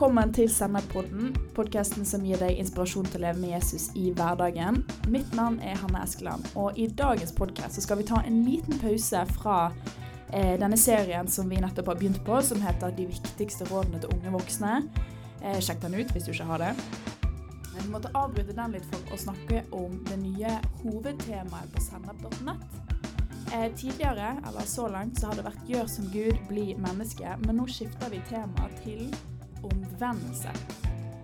velkommen 0.00 0.30
til 0.32 0.46
Senderpodden, 0.48 1.34
podkasten 1.52 2.06
som 2.08 2.22
gir 2.24 2.40
deg 2.40 2.56
inspirasjon 2.56 3.04
til 3.12 3.20
å 3.20 3.26
leve 3.26 3.42
med 3.42 3.50
Jesus 3.52 3.90
i 4.00 4.06
hverdagen. 4.16 4.78
Mitt 5.12 5.28
navn 5.36 5.58
er 5.60 5.76
Hanne 5.76 6.00
Eskeland, 6.06 6.46
og 6.56 6.78
i 6.80 6.86
dagens 6.88 7.34
podkast 7.36 7.76
skal 7.84 7.98
vi 8.00 8.06
ta 8.08 8.22
en 8.24 8.38
liten 8.46 8.78
pause 8.80 9.20
fra 9.34 9.58
eh, 10.32 10.54
denne 10.56 10.78
serien 10.80 11.28
som 11.28 11.52
vi 11.52 11.58
nettopp 11.60 11.90
har 11.92 11.98
begynt 12.00 12.22
på, 12.24 12.38
som 12.40 12.64
heter 12.64 12.94
'De 12.96 13.10
viktigste 13.10 13.66
rådene 13.68 14.00
til 14.00 14.14
unge 14.14 14.32
voksne'. 14.38 14.88
Eh, 15.42 15.60
sjekk 15.60 15.82
den 15.82 15.98
ut 16.00 16.14
hvis 16.14 16.24
du 16.24 16.32
ikke 16.32 16.48
har 16.48 16.64
det. 16.64 16.70
Men 17.74 17.82
vi 17.84 17.92
måtte 17.92 18.12
avbryte 18.14 18.56
den 18.56 18.72
litt 18.72 18.86
for 18.88 19.12
å 19.12 19.18
snakke 19.20 19.66
om 19.70 19.98
det 20.08 20.16
nye 20.16 20.54
hovedtemaet 20.80 21.74
på 21.74 21.82
sennep.nett. 21.90 22.64
Eh, 23.52 23.68
tidligere, 23.76 24.40
eller 24.48 24.64
så 24.64 24.88
langt, 24.88 25.20
så 25.20 25.26
har 25.26 25.36
det 25.36 25.44
vært 25.44 25.68
'gjør 25.68 25.86
som 25.86 26.08
Gud, 26.08 26.40
bli 26.48 26.74
menneske', 26.74 27.36
men 27.44 27.56
nå 27.56 27.68
skifter 27.68 28.08
vi 28.08 28.22
tema 28.30 28.70
til 28.80 29.12
omvendelse. 29.62 30.52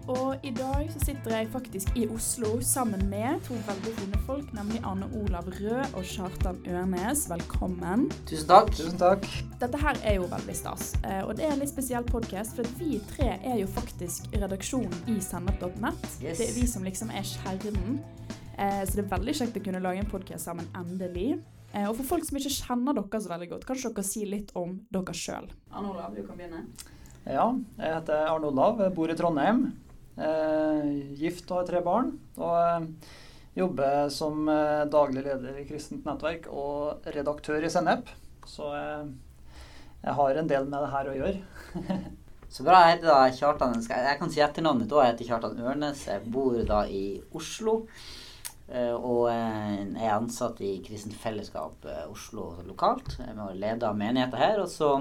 Og 0.07 0.37
i 0.47 0.53
dag 0.55 0.87
så 0.95 1.01
sitter 1.03 1.33
jeg 1.35 1.49
faktisk 1.51 1.97
i 1.99 2.05
Oslo 2.15 2.61
sammen 2.63 3.09
med 3.11 3.41
to 3.49 3.57
veldig 3.67 3.95
fine 3.97 4.21
folk, 4.27 4.53
nemlig 4.55 4.79
Anne 4.87 5.09
Olav 5.19 5.49
Rød 5.51 5.97
og 5.99 6.05
Kjartan 6.07 6.61
Ørnes. 6.71 7.25
Velkommen. 7.33 8.05
Tusen 8.31 8.47
takk. 8.53 8.71
Tusen 8.79 9.01
takk. 9.01 9.27
Dette 9.59 9.81
her 9.83 9.99
er 10.07 10.21
jo 10.21 10.29
veldig 10.31 10.55
stas, 10.55 10.93
eh, 11.03 11.25
og 11.27 11.35
det 11.41 11.49
er 11.49 11.57
en 11.57 11.65
litt 11.65 11.73
spesiell 11.75 12.07
podkast, 12.07 12.55
for 12.55 12.71
vi 12.79 13.01
tre 13.17 13.33
er 13.43 13.59
jo 13.65 13.67
faktisk 13.67 14.31
redaksjonen 14.39 14.95
i 15.11 15.19
sennep.net. 15.19 16.07
Yes. 16.23 16.39
Det 16.39 16.51
er 16.53 16.55
vi 16.61 16.67
som 16.71 16.87
liksom 16.87 17.11
er 17.11 17.27
kjernen. 17.27 17.99
Eh, 18.59 18.85
Så 18.87 18.95
det 18.95 19.05
er 19.09 19.19
veldig 19.19 19.35
kjekt 19.35 19.59
å 19.59 19.65
kunne 19.67 19.83
lage 19.83 19.99
en 19.99 20.07
podkast 20.11 20.45
sammen, 20.47 20.71
endelig. 20.79 21.41
Eh, 21.75 21.89
Og 21.91 21.97
for 21.97 22.05
folk 22.15 22.25
som 22.25 22.39
ikke 22.39 22.55
kjenner 22.63 22.95
dere 22.95 23.21
så 23.21 23.29
veldig 23.29 23.51
godt, 23.51 23.67
kanskje 23.67 23.91
dere 23.93 24.05
si 24.07 24.25
litt 24.25 24.53
om 24.55 24.79
dere 24.93 25.13
sjøl? 25.13 25.51
Anne 25.73 25.91
Olav, 25.91 26.15
du 26.15 26.23
kan 26.23 26.37
begynne. 26.39 26.63
Ja, 27.27 27.49
jeg 27.75 27.91
heter 27.91 28.29
Arne 28.31 28.47
Olav, 28.53 28.79
jeg 28.79 28.93
bor 28.95 29.11
i 29.11 29.15
Trondheim. 29.19 29.65
Eh, 30.15 30.91
gift 31.19 31.49
og 31.51 31.59
har 31.59 31.65
tre 31.67 31.81
barn. 31.83 32.13
Og 32.39 32.53
eh, 32.55 33.17
jobber 33.59 34.13
som 34.15 34.47
eh, 34.47 34.85
daglig 34.93 35.25
leder 35.25 35.59
i 35.59 35.65
Kristent 35.67 36.07
nettverk 36.07 36.47
og 36.47 37.09
redaktør 37.17 37.67
i 37.67 37.73
Sennep. 37.73 38.13
Så 38.47 38.71
eh, 38.79 39.11
jeg 40.05 40.15
har 40.21 40.39
en 40.39 40.53
del 40.55 40.71
med 40.71 40.79
det 40.79 40.93
her 40.95 41.11
å 41.11 41.17
gjøre. 41.19 41.91
Så 42.55 42.63
bra. 42.63 42.85
Jeg 42.85 43.01
heter 43.01 43.11
da 43.11 43.19
Kjartan 43.41 43.75
Jeg 43.83 44.23
kan 44.23 44.31
si 44.31 44.47
etternavnet 44.47 44.95
da. 44.95 45.03
Jeg 45.03 45.17
heter 45.17 45.31
Kjartan 45.33 45.67
Ørnes. 45.67 46.07
Jeg 46.07 46.31
bor 46.31 46.55
da 46.63 46.85
i 46.87 47.05
Oslo. 47.35 47.81
Og 48.71 49.27
er 49.31 50.15
ansatt 50.15 50.63
i 50.63 50.77
Kristent 50.87 51.19
Fellesskap 51.19 51.85
Oslo 52.07 52.53
lokalt. 52.67 53.19
Jeg 53.19 53.35
har 53.35 53.85
av 53.91 53.99
menigheten 53.99 54.41
her. 54.41 54.63
Og 54.63 54.71
så 54.71 54.95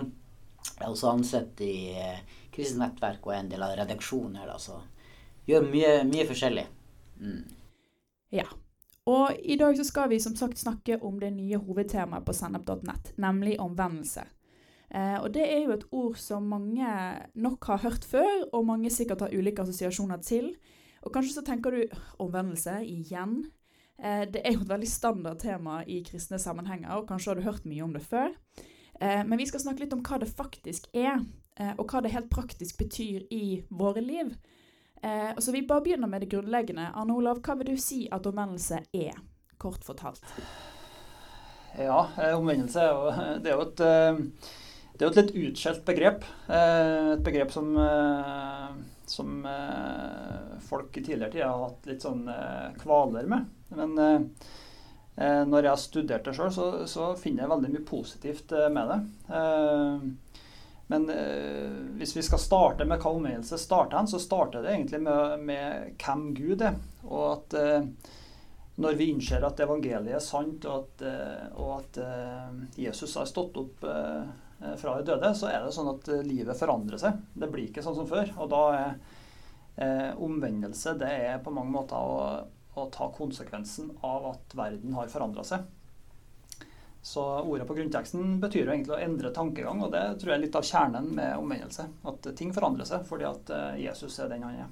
er 0.79 0.89
også 0.89 1.11
ansatt 1.13 1.61
i 1.63 1.93
eh, 1.95 2.21
Kristent 2.53 2.81
Nettverk 2.81 3.25
og 3.27 3.35
en 3.35 3.49
del 3.51 3.63
av 3.65 3.75
redaksjonen 3.79 4.39
her. 4.41 4.51
da, 4.51 4.59
Så 4.59 4.79
gjør 5.49 5.67
mye, 5.69 5.95
mye 6.09 6.27
forskjellig. 6.29 6.67
Mm. 7.21 7.41
Ja. 8.35 8.47
Og 9.05 9.35
i 9.45 9.57
dag 9.61 9.77
så 9.77 9.85
skal 9.85 10.09
vi 10.09 10.19
som 10.19 10.35
sagt 10.35 10.57
snakke 10.57 10.97
om 11.05 11.19
det 11.21 11.29
nye 11.35 11.59
hovedtemaet 11.61 12.25
på 12.25 12.33
sennep.nett, 12.33 13.13
nemlig 13.21 13.59
omvendelse. 13.61 14.23
Eh, 14.89 15.17
og 15.19 15.29
det 15.35 15.45
er 15.45 15.65
jo 15.65 15.75
et 15.75 15.85
ord 15.91 16.17
som 16.21 16.47
mange 16.49 16.87
nok 17.35 17.69
har 17.69 17.83
hørt 17.85 18.07
før, 18.07 18.47
og 18.53 18.65
mange 18.65 18.89
sikkert 18.93 19.25
har 19.25 19.35
ulike 19.35 19.61
assosiasjoner 19.61 20.23
til. 20.25 20.55
Og 21.05 21.13
kanskje 21.13 21.35
så 21.35 21.45
tenker 21.45 21.75
du 21.75 21.97
omvendelse 22.23 22.79
igjen. 22.81 23.43
Eh, 24.01 24.25
det 24.31 24.41
er 24.41 24.55
jo 24.55 24.63
et 24.65 24.73
veldig 24.73 24.89
standard 24.89 25.41
tema 25.43 25.83
i 25.85 26.01
kristne 26.05 26.39
sammenhenger, 26.41 26.95
og 26.97 27.07
kanskje 27.09 27.31
har 27.31 27.39
du 27.39 27.45
hørt 27.45 27.67
mye 27.69 27.83
om 27.85 27.93
det 27.93 28.01
før. 28.05 28.33
Eh, 28.99 29.25
men 29.25 29.37
vi 29.37 29.45
skal 29.45 29.59
snakke 29.59 29.83
litt 29.83 29.93
om 29.93 30.03
hva 30.05 30.19
det 30.21 30.31
faktisk 30.31 30.87
er, 30.95 31.19
eh, 31.59 31.73
og 31.77 31.87
hva 31.91 32.01
det 32.03 32.13
helt 32.15 32.29
praktisk 32.31 32.79
betyr 32.79 33.25
i 33.33 33.63
våre 33.69 34.03
liv. 34.03 34.35
Eh, 35.01 35.35
så 35.37 35.51
vi 35.51 35.65
bare 35.67 35.83
begynner 35.85 36.09
med 36.09 36.23
det 36.23 36.31
grunnleggende. 36.31 36.91
Arne 36.95 37.15
Olav, 37.15 37.41
hva 37.43 37.57
vil 37.59 37.73
du 37.73 37.81
si 37.81 38.05
at 38.11 38.25
omvendelse 38.25 38.81
er, 38.93 39.17
kort 39.57 39.83
fortalt? 39.83 40.23
Ja, 41.77 42.05
omvendelse 42.37 42.85
det 43.43 43.51
er 43.51 43.57
jo 43.57 43.65
et, 43.67 43.81
det 43.81 45.03
er 45.03 45.09
jo 45.09 45.11
et 45.11 45.19
litt 45.19 45.35
utskjelt 45.49 45.83
begrep. 45.87 46.23
Et 46.47 47.23
begrep 47.25 47.51
som, 47.51 47.73
som 49.11 49.41
folk 50.63 50.95
i 50.95 51.03
tidligere 51.03 51.33
tider 51.33 51.49
har 51.51 51.65
hatt 51.65 51.89
litt 51.91 52.05
sånn 52.05 52.23
kvaler 52.79 53.27
med. 53.27 53.51
Men 53.75 54.31
eh, 55.17 55.41
når 55.47 55.63
jeg 55.63 55.71
har 55.73 55.81
studert 55.81 56.25
det 56.27 56.35
sjøl, 56.37 56.51
så, 56.55 56.67
så 56.87 57.11
finner 57.19 57.45
jeg 57.45 57.53
veldig 57.55 57.73
mye 57.75 57.87
positivt 57.89 58.51
eh, 58.55 58.69
med 58.73 58.93
det. 58.93 58.99
Eh, 59.39 60.39
Men 60.87 61.07
eh, 61.09 61.77
hvis 61.97 62.11
vi 62.13 62.21
skal 62.21 62.37
starte 62.37 62.85
med 62.85 62.99
hva 63.01 63.15
omvendelse 63.15 63.57
starter 63.57 63.97
hen, 63.97 64.07
så 64.11 64.19
starter 64.21 64.61
det 64.61 64.75
egentlig 64.75 64.99
med, 65.01 65.39
med 65.47 65.95
hvem 65.97 66.27
Gud 66.37 66.61
er. 66.61 66.75
Og 67.07 67.23
at 67.31 67.55
eh, 67.57 67.87
når 68.77 68.97
vi 68.99 69.07
innser 69.09 69.41
at 69.47 69.63
evangeliet 69.63 70.13
er 70.17 70.21
sant, 70.21 70.65
og 70.69 70.83
at, 70.83 71.01
eh, 71.09 71.45
og 71.57 71.71
at 71.79 71.99
Jesus 72.77 73.15
har 73.17 73.25
stått 73.25 73.57
opp 73.57 73.85
fra 74.77 74.93
de 74.99 75.05
døde, 75.07 75.29
så 75.35 75.49
er 75.49 75.65
det 75.65 75.73
sånn 75.75 75.89
at 75.91 76.07
livet 76.27 76.57
forandrer 76.59 76.99
seg. 77.01 77.17
Det 77.33 77.49
blir 77.51 77.69
ikke 77.69 77.81
sånn 77.85 77.97
som 77.97 78.07
før. 78.07 78.29
Og 78.39 78.49
da 78.53 78.61
er 78.75 78.91
eh, 79.77 80.11
omvendelse 80.21 80.93
det 81.01 81.09
er 81.31 81.41
på 81.43 81.53
mange 81.55 81.73
måter 81.75 81.97
å, 81.97 82.29
å 82.75 82.89
ta 82.93 83.09
konsekvensen 83.15 83.91
av 84.05 84.29
at 84.33 84.55
verden 84.57 84.93
har 84.97 85.11
forandra 85.11 85.45
seg. 85.47 85.65
Så 87.05 87.21
ordet 87.21 87.67
på 87.69 87.75
grunnteksten 87.77 88.39
betyr 88.41 88.65
jo 88.65 88.73
egentlig 88.73 88.95
å 88.95 89.03
endre 89.05 89.29
tankegang, 89.33 89.83
og 89.85 89.91
det 89.93 90.03
tror 90.17 90.31
jeg 90.31 90.39
er 90.39 90.43
litt 90.47 90.55
av 90.57 90.65
kjernen 90.65 91.11
med 91.13 91.37
omvendelse. 91.37 91.85
At 92.09 92.29
ting 92.39 92.53
forandrer 92.55 92.87
seg 92.89 93.05
fordi 93.05 93.27
at 93.29 93.51
eh, 93.53 93.81
Jesus 93.83 94.17
er 94.23 94.31
den 94.31 94.45
han 94.47 94.55
er. 94.63 94.71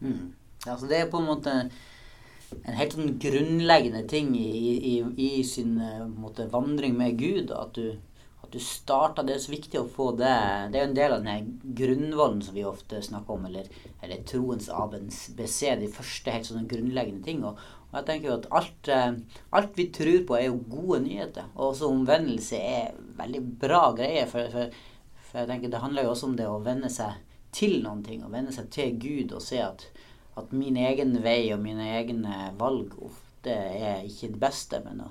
Mm. 0.00 0.30
Ja, 0.64 0.78
så 0.80 0.88
det 0.88 1.02
er 1.02 1.10
på 1.12 1.20
en 1.20 1.28
måte 1.28 1.52
en 1.60 2.78
helt 2.78 2.96
sånn 2.96 3.18
grunnleggende 3.20 4.02
ting 4.08 4.32
i, 4.38 4.72
i, 4.94 4.94
i 5.20 5.44
sin 5.44 5.76
eh, 5.84 6.06
måte, 6.08 6.48
vandring 6.48 6.96
med 6.96 7.18
Gud. 7.20 7.52
At 7.52 7.76
du, 7.76 7.98
du 8.52 8.58
starta 8.62 9.22
Det 9.26 9.34
er 9.34 9.42
så 9.42 9.52
viktig 9.52 9.78
å 9.80 9.88
få 9.88 10.10
det 10.18 10.32
Det 10.70 10.78
er 10.78 10.84
jo 10.84 10.88
en 10.88 10.96
del 10.98 11.14
av 11.14 11.22
den 11.22 11.30
her 11.32 11.74
grunnvollen 11.80 12.42
som 12.44 12.56
vi 12.56 12.66
ofte 12.68 13.02
snakker 13.04 13.36
om, 13.36 13.46
eller, 13.48 13.70
eller 14.02 14.24
troens 14.28 14.68
ABC, 14.72 15.60
de 15.80 15.90
første 15.94 16.34
helt 16.34 16.48
sånne 16.48 16.68
grunnleggende 16.70 17.24
ting. 17.26 17.44
Og, 17.46 17.58
og 17.90 17.96
jeg 17.98 18.08
tenker 18.08 18.30
jo 18.30 18.36
at 18.36 18.50
alt, 18.60 18.90
eh, 18.92 19.40
alt 19.56 19.78
vi 19.78 19.88
tror 19.94 20.22
på, 20.28 20.36
er 20.38 20.46
jo 20.48 20.60
gode 20.70 21.02
nyheter. 21.06 21.48
Og 21.56 21.72
også 21.72 21.90
omvendelse 21.90 22.60
er 22.60 23.00
veldig 23.18 23.42
bra 23.62 23.82
greier. 23.96 24.28
For, 24.30 24.50
for, 24.52 24.78
for 25.30 25.42
jeg 25.42 25.50
tenker 25.50 25.72
det 25.72 25.82
handler 25.84 26.06
jo 26.06 26.14
også 26.14 26.30
om 26.30 26.38
det 26.38 26.50
å 26.50 26.60
venne 26.64 26.92
seg 26.92 27.18
til 27.54 27.80
noen 27.84 28.04
ting, 28.06 28.22
å 28.24 28.32
venne 28.32 28.54
seg 28.54 28.70
til 28.74 28.94
Gud 29.02 29.34
og 29.34 29.42
se 29.42 29.62
at 29.64 29.88
at 30.40 30.52
min 30.52 30.76
egen 30.78 31.16
vei 31.24 31.50
og 31.54 31.62
mine 31.62 31.86
egne 31.98 32.50
valg 32.58 32.94
ofte 33.02 33.54
er 33.54 34.06
ikke 34.06 34.32
det 34.34 34.42
beste, 34.42 34.80
men 34.84 35.02
å, 35.04 35.10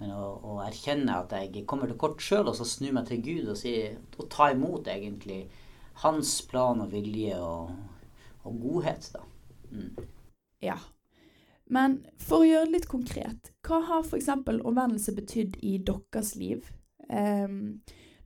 men 0.00 0.12
å, 0.16 0.28
å 0.40 0.54
erkjenne 0.64 1.18
at 1.22 1.34
jeg 1.36 1.66
kommer 1.68 1.90
til 1.90 1.98
kort 2.00 2.22
sjøl, 2.24 2.48
og 2.48 2.56
så 2.56 2.66
snu 2.68 2.88
meg 2.96 3.10
til 3.10 3.20
Gud 3.24 3.50
og, 3.52 3.58
si, 3.60 3.74
og 4.16 4.30
ta 4.32 4.50
imot 4.54 4.88
egentlig 4.88 5.42
hans 6.00 6.38
plan 6.48 6.80
og 6.80 6.94
vilje 6.94 7.36
og, 7.44 7.74
og 8.48 8.62
godhet, 8.62 9.10
da. 9.12 9.26
Mm. 9.70 10.08
Ja. 10.64 10.78
Men 11.70 12.00
for 12.18 12.42
å 12.42 12.48
gjøre 12.48 12.66
det 12.70 12.78
litt 12.78 12.90
konkret, 12.90 13.52
hva 13.66 13.82
har 13.86 14.06
f.eks. 14.06 14.30
omvendelse 14.48 15.14
betydd 15.14 15.60
i 15.62 15.76
deres 15.86 16.32
liv? 16.40 16.72
Um, 17.10 17.78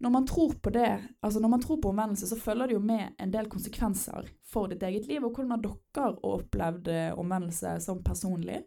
når 0.05 0.13
man 0.15 0.27
tror 0.29 0.55
på 0.63 0.71
det, 0.75 0.91
altså 1.25 1.41
når 1.41 1.53
man 1.53 1.63
tror 1.63 1.81
på 1.83 1.91
omvendelse, 1.91 2.29
så 2.29 2.39
følger 2.39 2.71
det 2.71 2.77
jo 2.77 2.85
med 2.85 3.19
en 3.19 3.35
del 3.35 3.51
konsekvenser 3.51 4.31
for 4.47 4.71
ditt 4.71 4.83
eget 4.85 5.07
liv. 5.09 5.25
Og 5.25 5.33
hvordan 5.33 5.55
har 5.55 5.63
dere 5.65 6.11
opplevd 6.29 6.91
eh, 6.93 7.19
omvendelse 7.19 7.77
som 7.85 8.03
personlig? 8.05 8.63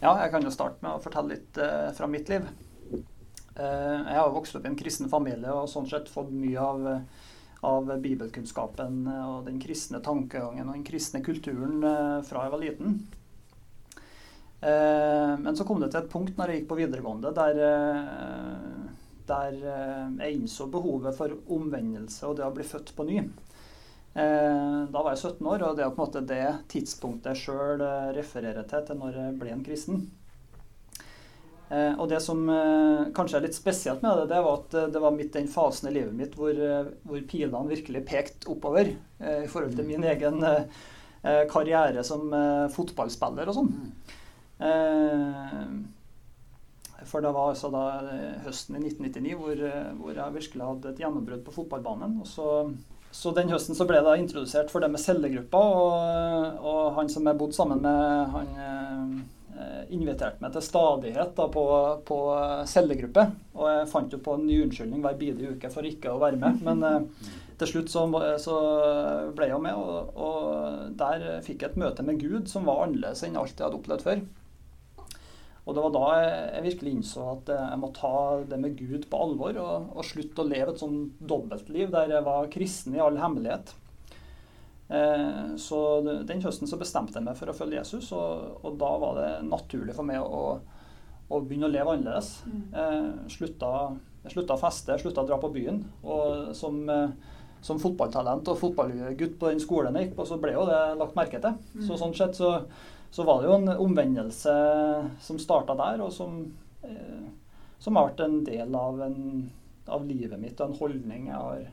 Ja, 0.00 0.14
jeg 0.16 0.30
kan 0.32 0.44
jo 0.44 0.50
starte 0.52 0.80
med 0.80 0.96
å 0.96 1.02
fortelle 1.04 1.34
litt 1.34 1.58
eh, 1.60 1.90
fra 1.92 2.06
mitt 2.08 2.30
liv. 2.32 2.46
Eh, 2.90 3.98
jeg 4.00 4.16
har 4.16 4.30
vokst 4.32 4.56
opp 4.56 4.64
i 4.64 4.70
en 4.70 4.78
kristen 4.78 5.10
familie 5.12 5.52
og 5.52 5.68
sånn 5.68 5.88
sett 5.90 6.08
fått 6.08 6.30
mye 6.32 6.62
av, 6.64 6.86
av 7.68 7.90
bibelkunnskapen 8.00 9.02
eh, 9.04 9.26
og 9.28 9.50
den 9.50 9.58
kristne 9.60 10.00
tankegangen 10.04 10.70
og 10.70 10.78
den 10.78 10.86
kristne 10.88 11.20
kulturen 11.24 11.84
eh, 11.84 12.16
fra 12.24 12.46
jeg 12.46 12.54
var 12.54 12.64
liten. 12.64 12.96
Eh, 14.64 15.34
men 15.44 15.52
så 15.60 15.68
kom 15.68 15.84
det 15.84 15.92
til 15.92 16.00
et 16.00 16.10
punkt 16.12 16.40
når 16.40 16.48
jeg 16.54 16.62
gikk 16.62 16.72
på 16.72 16.80
videregående 16.80 17.34
der, 17.36 17.60
eh, 17.68 19.12
der 19.28 19.60
jeg 19.60 20.38
innså 20.38 20.70
behovet 20.72 21.20
for 21.20 21.36
omvendelse 21.52 22.24
og 22.24 22.40
det 22.40 22.48
å 22.48 22.56
bli 22.56 22.64
født 22.64 22.96
på 22.96 23.04
ny. 23.12 23.20
Eh, 24.14 24.84
Da 24.92 25.02
var 25.02 25.12
jeg 25.14 25.18
17 25.22 25.46
år, 25.46 25.62
og 25.68 25.76
det 25.76 25.84
er 25.84 25.90
på 25.94 26.02
en 26.02 26.06
måte 26.08 26.22
det 26.26 26.44
tidspunktet 26.72 27.32
jeg 27.34 27.42
sjøl 27.44 27.84
refererer 28.18 28.66
til 28.72 28.86
til 28.90 28.98
når 29.02 29.20
jeg 29.22 29.38
ble 29.42 29.52
en 29.56 29.64
kristen. 29.66 30.08
Eh, 31.70 31.94
Og 32.00 32.08
det 32.10 32.18
som 32.24 32.40
eh, 32.50 33.10
kanskje 33.14 33.38
er 33.38 33.44
litt 33.46 33.54
spesielt 33.58 34.02
med 34.02 34.16
det, 34.18 34.28
det 34.32 34.40
var 34.42 34.56
at 34.58 34.74
eh, 34.74 34.88
det 34.90 35.02
var 35.04 35.14
midt 35.14 35.36
den 35.36 35.46
fasen 35.50 35.88
i 35.90 35.94
livet 35.94 36.16
mitt 36.18 36.34
hvor, 36.38 36.50
eh, 36.50 36.88
hvor 37.06 37.22
pilene 37.30 37.70
virkelig 37.70 38.02
pekte 38.08 38.50
oppover 38.50 38.90
eh, 39.20 39.44
i 39.44 39.50
forhold 39.50 39.76
til 39.78 39.86
min 39.86 40.02
egen 40.10 40.42
eh, 40.42 40.82
eh, 41.22 41.44
karriere 41.52 42.02
som 42.06 42.26
eh, 42.34 42.66
fotballspiller 42.74 43.52
og 43.52 43.58
sånn. 43.60 43.72
Eh, 44.60 45.64
For 47.08 47.22
det 47.24 47.30
var 47.32 47.52
altså 47.54 47.70
da 47.72 47.82
eh, 48.12 48.40
høsten 48.44 48.76
i 48.76 48.82
1999 48.90 49.36
hvor, 49.40 49.62
eh, 49.70 49.92
hvor 50.00 50.18
jeg 50.18 50.34
virkelig 50.36 50.66
hadde 50.72 50.90
et 50.90 51.00
gjennombrudd 51.00 51.44
på 51.46 51.54
fotballbanen. 51.54 52.18
Og 52.20 52.28
så 52.28 52.48
så 53.10 53.32
den 53.34 53.50
høsten 53.50 53.74
så 53.74 53.86
ble 53.88 53.98
jeg 53.98 54.06
da 54.06 54.16
introdusert 54.18 54.70
for 54.70 54.82
det 54.82 54.90
med 54.92 55.02
cellegruppa, 55.02 55.60
og, 55.60 56.64
og 56.64 56.80
han 56.98 57.10
som 57.10 57.26
jeg 57.26 57.38
bodde 57.40 57.56
sammen 57.56 57.82
med, 57.82 58.34
han 58.34 58.50
eh, 58.62 59.82
inviterte 59.94 60.42
meg 60.42 60.54
til 60.54 60.64
stadighet 60.64 61.34
da, 61.36 61.46
på, 61.52 61.64
på 62.06 62.18
cellegruppe. 62.70 63.26
Og 63.58 63.66
jeg 63.68 63.90
fant 63.90 64.14
jo 64.14 64.22
på 64.22 64.36
en 64.38 64.46
ny 64.46 64.60
unnskyldning 64.64 65.02
hver 65.04 65.18
bidige 65.20 65.56
uke 65.56 65.72
for 65.74 65.86
ikke 65.86 66.14
å 66.14 66.20
være 66.22 66.38
med. 66.40 66.62
Men 66.66 66.86
eh, 66.86 67.30
til 67.60 67.72
slutt 67.74 67.92
så, 67.92 68.06
så, 68.40 68.58
ble 69.36 69.50
jeg 69.50 69.62
med, 69.66 69.76
og, 69.76 70.14
og 70.16 70.94
der 71.00 71.42
fikk 71.44 71.64
jeg 71.64 71.74
et 71.74 71.80
møte 71.82 72.06
med 72.06 72.22
Gud 72.22 72.46
som 72.48 72.68
var 72.68 72.86
annerledes 72.86 73.26
enn 73.26 73.36
alt 73.40 73.56
jeg 73.56 73.66
hadde 73.66 73.80
opplevd 73.82 74.06
før. 74.06 74.22
Og 75.68 75.76
det 75.76 75.82
var 75.84 75.92
da 75.94 76.06
jeg 76.16 76.64
virkelig 76.64 76.94
innså 76.96 77.26
at 77.34 77.50
jeg 77.52 77.78
må 77.78 77.90
ta 77.94 78.14
det 78.48 78.58
med 78.62 78.78
Gud 78.78 79.04
på 79.10 79.20
alvor 79.20 79.58
og, 79.60 79.90
og 79.92 80.06
slutte 80.08 80.42
å 80.42 80.48
leve 80.48 80.72
et 80.72 80.80
sånn 80.80 81.02
dobbeltliv 81.20 81.92
der 81.92 82.16
jeg 82.16 82.26
var 82.26 82.48
kristen 82.50 82.96
i 82.96 83.02
all 83.04 83.20
hemmelighet. 83.20 83.74
Eh, 84.90 85.56
så 85.56 85.80
den 86.26 86.42
høsten 86.42 86.66
så 86.66 86.78
bestemte 86.80 87.20
jeg 87.20 87.26
meg 87.28 87.38
for 87.38 87.52
å 87.52 87.54
følge 87.54 87.78
Jesus, 87.78 88.10
og, 88.16 88.60
og 88.66 88.78
da 88.80 88.90
var 88.98 89.18
det 89.20 89.30
naturlig 89.46 89.94
for 89.94 90.08
meg 90.08 90.18
å, 90.24 90.56
å 91.30 91.42
begynne 91.44 91.68
å 91.68 91.74
leve 91.74 91.94
annerledes. 91.94 92.32
Mm. 92.50 92.62
Eh, 92.74 93.10
slutta, 93.36 93.74
jeg 94.24 94.34
slutta 94.34 94.56
å 94.56 94.62
feste, 94.64 94.96
slutta 94.98 95.22
å 95.22 95.28
dra 95.28 95.38
på 95.42 95.52
byen. 95.54 95.84
Og 96.02 96.50
som, 96.58 96.80
eh, 96.90 97.36
som 97.62 97.78
fotballtalent 97.78 98.50
og 98.50 98.58
fotballgutt 98.58 99.38
på 99.38 99.52
den 99.52 99.62
skolen 99.62 100.00
jeg 100.00 100.08
gikk 100.08 100.16
på, 100.18 100.26
så 100.26 100.40
ble 100.42 100.56
jo 100.56 100.66
det 100.66 100.80
lagt 100.98 101.18
merke 101.18 101.42
til. 101.44 101.60
Mm. 101.76 101.84
Så 101.86 102.00
sånn 102.00 102.16
sett 102.18 102.40
så 102.40 102.56
så 103.10 103.22
var 103.22 103.40
det 103.40 103.48
jo 103.48 103.56
en 103.58 103.68
omvendelse 103.68 104.52
som 105.20 105.38
starta 105.38 105.74
der, 105.74 106.02
og 106.04 106.12
som, 106.14 106.40
eh, 106.82 107.26
som 107.78 107.96
har 107.96 108.10
vært 108.10 108.22
en 108.26 108.38
del 108.46 108.74
av, 108.74 109.02
en, 109.02 109.50
av, 109.86 110.06
livet 110.06 110.38
mitt 110.38 110.60
og 110.60 110.70
en 110.70 110.78
holdning 110.78 111.26
jeg 111.26 111.40
har 111.40 111.64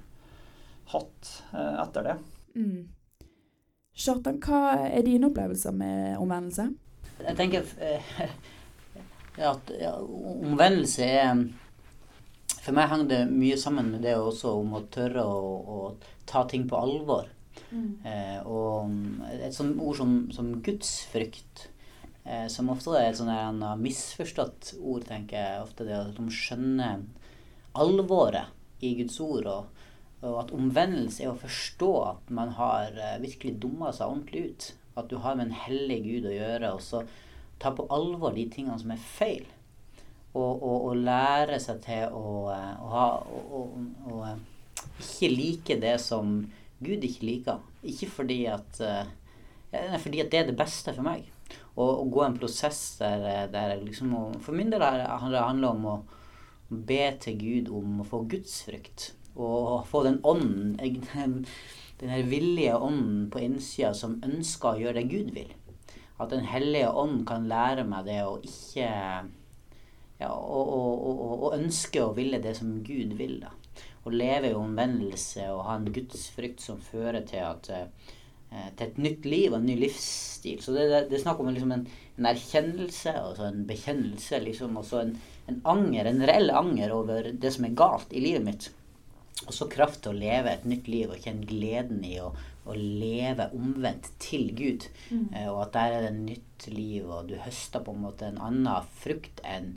hatt 0.94 1.32
eh, 1.54 1.76
etter 1.84 2.10
det. 2.10 2.18
Mm. 2.58 3.28
Kjartan, 3.98 4.42
hva 4.42 4.90
er 4.90 5.06
dine 5.06 5.30
opplevelser 5.30 5.78
med 5.78 6.18
omvendelse? 6.18 6.72
Jeg 7.22 7.38
tenker 7.38 7.70
eh, 7.86 8.12
at 9.52 9.72
ja, 9.78 9.94
omvendelse 10.02 11.06
er 11.06 11.48
For 12.64 12.76
meg 12.76 12.90
henger 12.92 13.10
det 13.10 13.22
mye 13.30 13.56
sammen 13.60 13.94
med 13.94 14.02
det 14.04 14.18
også 14.18 14.58
om 14.60 14.74
å 14.76 14.86
tørre 14.92 15.24
å, 15.24 15.52
å 15.56 15.78
ta 16.28 16.42
ting 16.50 16.66
på 16.68 16.76
alvor. 16.76 17.30
Mm. 17.72 17.90
Eh, 18.08 18.38
og 18.48 19.32
et 19.34 19.56
sånt 19.56 19.80
ord 19.84 19.98
som, 20.00 20.14
som 20.34 20.54
gudsfrykt, 20.64 21.68
eh, 22.24 22.48
som 22.52 22.72
ofte 22.74 22.96
er 22.96 23.12
et 23.12 23.20
sånn 23.20 23.64
misforstått 23.82 24.76
ord, 24.80 25.08
tenker 25.10 25.40
jeg. 25.40 25.66
Ofte 25.66 25.88
det 25.88 25.98
at 26.00 26.14
de 26.18 26.28
skjønner 26.34 27.04
alvoret 27.78 28.54
i 28.80 28.94
Guds 29.00 29.20
ord, 29.24 29.48
og, 29.52 29.86
og, 30.22 30.34
at 30.44 30.54
omvendelse 30.56 31.24
er 31.24 31.32
å 31.32 31.40
forstå 31.40 31.92
at 32.06 32.34
man 32.34 32.54
har 32.58 32.94
eh, 32.96 33.22
virkelig 33.24 33.58
dumma 33.62 33.94
seg 33.96 34.12
ordentlig 34.12 34.44
ut. 34.50 34.72
At 34.98 35.12
du 35.12 35.20
har 35.22 35.38
med 35.38 35.50
en 35.50 35.62
hellig 35.66 36.02
Gud 36.06 36.30
å 36.30 36.36
gjøre, 36.36 36.74
og 36.74 36.82
så 36.82 37.04
ta 37.62 37.74
på 37.74 37.88
alvor 37.94 38.34
de 38.36 38.48
tingene 38.54 38.78
som 38.82 38.94
er 38.94 39.02
feil. 39.02 39.46
Og, 40.38 40.62
og, 40.62 40.92
og 40.92 41.00
lære 41.02 41.58
seg 41.62 41.82
til 41.86 42.14
å, 42.14 42.52
eh, 42.54 42.74
å 42.84 42.94
ha 42.94 43.08
å, 43.26 44.28
ikke 44.98 45.30
like 45.32 45.78
det 45.82 45.98
som 46.02 46.40
Gud 46.84 47.04
ikke 47.04 47.26
liker. 47.26 47.64
Ikke 47.88 48.10
fordi 48.12 48.44
at, 48.52 48.82
uh, 48.82 49.98
fordi 50.00 50.22
at 50.24 50.32
det 50.32 50.42
er 50.42 50.50
det 50.52 50.58
beste 50.60 50.94
for 50.94 51.06
meg. 51.08 51.26
Å, 51.78 51.84
å 51.84 52.06
gå 52.12 52.24
en 52.26 52.38
prosess 52.38 52.98
der, 53.00 53.48
der 53.54 53.78
liksom 53.80 54.14
For 54.44 54.56
min 54.58 54.72
del 54.74 54.84
handler 54.84 55.54
det 55.62 55.70
om 55.70 55.86
å 55.88 55.98
be 56.68 57.04
til 57.22 57.38
Gud 57.40 57.72
om 57.72 58.02
å 58.02 58.08
få 58.08 58.24
gudsfrykt. 58.30 59.12
Og 59.38 59.86
få 59.88 60.04
den 60.08 60.20
ånden, 60.26 60.76
den 62.02 62.14
her 62.14 62.30
villige 62.30 62.78
ånden 62.82 63.28
på 63.34 63.44
innsida 63.46 63.94
som 63.98 64.20
ønsker 64.26 64.74
å 64.74 64.82
gjøre 64.82 65.02
det 65.02 65.10
Gud 65.14 65.34
vil. 65.38 65.54
At 66.18 66.32
Den 66.34 66.48
hellige 66.50 66.90
ånd 66.90 67.28
kan 67.30 67.46
lære 67.50 67.86
meg 67.86 68.08
det 68.08 68.24
å 68.26 68.40
ikke 68.42 68.88
ja, 70.18 70.32
og, 70.34 70.66
og, 70.66 70.94
og, 71.06 71.34
og, 71.36 71.52
ønske 71.60 72.02
og 72.02 72.16
ville 72.18 72.40
det 72.42 72.56
som 72.58 72.80
Gud 72.82 73.14
vil. 73.20 73.38
da 73.44 73.54
å 74.08 74.14
leve 74.14 74.52
i 74.52 74.58
omvendelse 74.58 75.48
og 75.54 75.66
ha 75.68 75.78
en 75.78 75.90
gudsfrykt 75.94 76.64
som 76.64 76.80
fører 76.84 77.24
til, 77.28 77.44
at, 77.44 77.70
eh, 77.74 78.70
til 78.78 78.86
et 78.88 79.00
nytt 79.04 79.28
liv 79.28 79.52
og 79.52 79.60
en 79.60 79.70
ny 79.70 79.78
livsstil. 79.84 80.62
Så 80.64 80.76
det, 80.76 80.88
det, 81.10 81.18
er 81.18 81.24
snakk 81.24 81.42
om 81.44 81.52
liksom 81.52 81.74
en, 81.76 81.86
en, 82.16 82.30
erkjennelse, 82.32 83.14
altså 83.22 83.48
en 83.50 83.64
bekjennelse, 83.70 84.42
liksom, 84.46 84.80
og 84.80 84.88
så 84.88 85.04
en, 85.04 85.16
en, 85.52 85.62
anger, 85.76 86.10
en 86.10 86.26
reell 86.30 86.54
anger 86.56 86.96
over 86.96 87.32
det 87.34 87.54
som 87.56 87.68
er 87.68 87.78
galt 87.78 88.14
i 88.14 88.24
livet 88.24 88.46
mitt. 88.48 88.70
Og 89.46 89.54
så 89.54 89.68
kraft 89.70 90.02
til 90.04 90.16
å 90.16 90.20
leve 90.20 90.52
et 90.52 90.66
nytt 90.68 90.88
liv 90.90 91.12
og 91.14 91.22
kjenne 91.22 91.46
gleden 91.48 92.02
i 92.08 92.16
å, 92.24 92.32
å 92.68 92.78
leve 92.78 93.52
omvendt 93.56 94.10
til 94.24 94.50
Gud. 94.58 94.88
Mm. 95.12 95.28
Eh, 95.30 95.52
og 95.52 95.68
at 95.68 95.76
der 95.78 95.98
er 95.98 96.08
det 96.08 96.14
et 96.14 96.24
nytt 96.24 96.68
liv, 96.74 97.06
og 97.06 97.30
du 97.30 97.38
høster 97.44 97.84
på 97.86 97.94
en 97.94 98.04
måte 98.08 98.32
en 98.32 98.42
annen 98.42 98.90
frukt 98.98 99.44
enn 99.46 99.76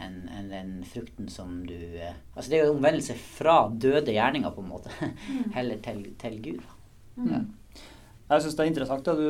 enn 0.00 0.20
en, 0.32 0.50
den 0.50 0.74
frukten 0.88 1.28
som 1.32 1.60
du 1.68 1.76
eh, 1.76 2.16
Altså 2.34 2.50
det 2.50 2.58
er 2.58 2.68
jo 2.68 2.76
omvendelse 2.76 3.16
fra 3.20 3.62
døde 3.70 4.14
gjerninger, 4.14 4.52
på 4.54 4.64
en 4.64 4.70
måte, 4.70 4.92
mm. 5.00 5.50
heller 5.56 5.80
til, 5.84 6.04
til 6.20 6.38
Gud. 6.44 6.62
Mm. 7.16 7.32
Ja. 7.32 7.42
Jeg 8.30 8.44
syns 8.44 8.56
det 8.56 8.62
er 8.62 8.70
interessant 8.70 9.08
det 9.08 9.16
du, 9.18 9.28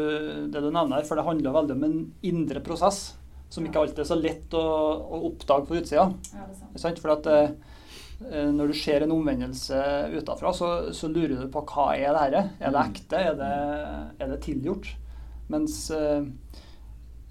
det 0.52 0.60
du, 0.60 0.68
nevner, 0.68 1.06
for 1.08 1.16
det 1.16 1.24
handler 1.24 1.56
veldig 1.56 1.76
om 1.78 1.84
en 1.86 1.98
indre 2.28 2.60
prosess 2.64 3.14
som 3.50 3.64
ikke 3.66 3.80
alltid 3.80 4.04
er 4.04 4.06
så 4.06 4.18
lett 4.18 4.54
å, 4.54 4.62
å 4.62 5.20
oppdage 5.30 5.66
på 5.66 5.78
utsida. 5.80 6.06
Ja, 6.36 6.92
for 7.02 7.14
at 7.16 7.28
eh, 7.32 7.54
eh, 8.28 8.50
når 8.54 8.70
du 8.70 8.76
ser 8.78 9.02
en 9.02 9.14
omvendelse 9.16 9.80
utafra, 10.14 10.52
så, 10.54 10.68
så, 10.94 11.10
lurer 11.10 11.40
du 11.40 11.48
på 11.50 11.64
hva 11.72 11.88
er 11.96 12.12
det 12.12 12.20
her? 12.20 12.36
Er 12.60 12.76
det 12.76 12.76
mm. 12.76 12.92
ekte? 12.92 13.22
Er 13.32 13.40
det, 13.40 13.54
er 14.20 14.30
det 14.34 14.38
tilgjort? 14.46 14.92
Mens 15.50 15.80
eh, 15.96 16.28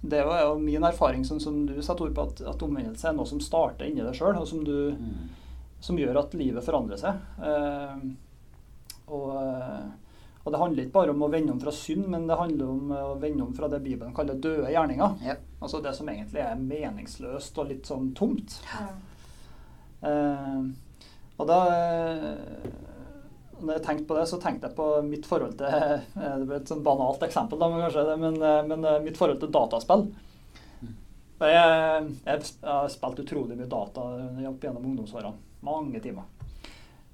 det 0.02 0.20
er 0.24 0.44
jo 0.46 0.58
min 0.60 0.84
erfaring, 0.84 1.26
som, 1.26 1.40
som 1.40 1.66
du 1.68 1.82
setter 1.82 2.08
ord 2.08 2.16
på, 2.16 2.28
at, 2.30 2.42
at, 2.48 2.64
omvendelse 2.64 3.10
er 3.10 3.16
noe 3.18 3.28
som 3.28 3.42
starter 3.44 3.90
inni 3.90 4.04
deg 4.06 4.16
sjøl, 4.16 4.38
og 4.40 4.48
som, 4.48 4.62
du, 4.64 4.96
mm. 4.96 5.74
som, 5.84 6.00
gjør 6.00 6.22
at 6.22 6.36
livet 6.40 6.64
forandrer 6.64 7.02
seg. 7.02 7.20
Eh, 7.44 8.06
og, 9.10 9.28
eh, 9.36 9.90
og, 10.46 10.50
det 10.54 10.62
handler 10.62 10.86
ikke 10.86 10.96
bare 10.96 11.16
om 11.16 11.26
å 11.28 11.32
vende 11.32 11.52
om 11.52 11.60
fra 11.60 11.74
synd, 11.76 12.08
men 12.14 12.30
det 12.30 12.40
handler 12.40 12.72
om 12.72 12.94
å 12.96 13.14
vende 13.20 13.44
om 13.44 13.52
fra 13.58 13.68
det 13.72 13.82
Bibelen 13.84 14.16
kaller 14.16 14.40
døde 14.40 14.72
gjerninger. 14.72 15.20
Ja. 15.28 15.36
Altså 15.60 15.84
det 15.84 15.94
som 15.98 16.12
egentlig 16.12 16.46
er 16.46 16.64
meningsløst 16.64 17.60
og 17.60 17.74
litt 17.74 17.90
sånn 17.92 18.14
tomt. 18.16 18.62
Ja. 18.72 18.88
Eh, 20.08 20.62
og 21.40 21.48
da 21.48 21.60
når 23.62 23.78
jeg 23.78 23.86
tenkte 23.86 24.08
på 24.10 24.18
det, 24.18 24.26
så 24.30 24.40
tenkte 24.42 24.70
jeg 24.70 24.78
på 24.78 24.88
mitt 25.06 25.28
forhold 25.30 25.58
til 25.60 25.68
eh, 25.68 26.08
Det 26.40 26.48
blir 26.48 26.58
et 26.60 26.72
sånn 26.72 26.86
banalt 26.86 27.24
eksempel, 27.26 27.60
da, 27.62 27.70
men, 27.72 27.84
kanskje 27.86 28.18
men, 28.22 28.40
eh, 28.42 28.62
men 28.70 28.88
eh, 28.88 29.02
mitt 29.06 29.20
forhold 29.20 29.42
til 29.44 29.54
dataspill. 29.54 30.08
Jeg, 31.40 32.08
jeg, 32.26 32.48
har 32.68 32.90
spilt 32.92 33.22
utrolig 33.24 33.56
mye 33.56 33.70
data 33.72 34.02
gjennom 34.44 34.88
ungdomsårene. 34.90 35.38
Mange 35.64 36.02
timer. 36.04 36.26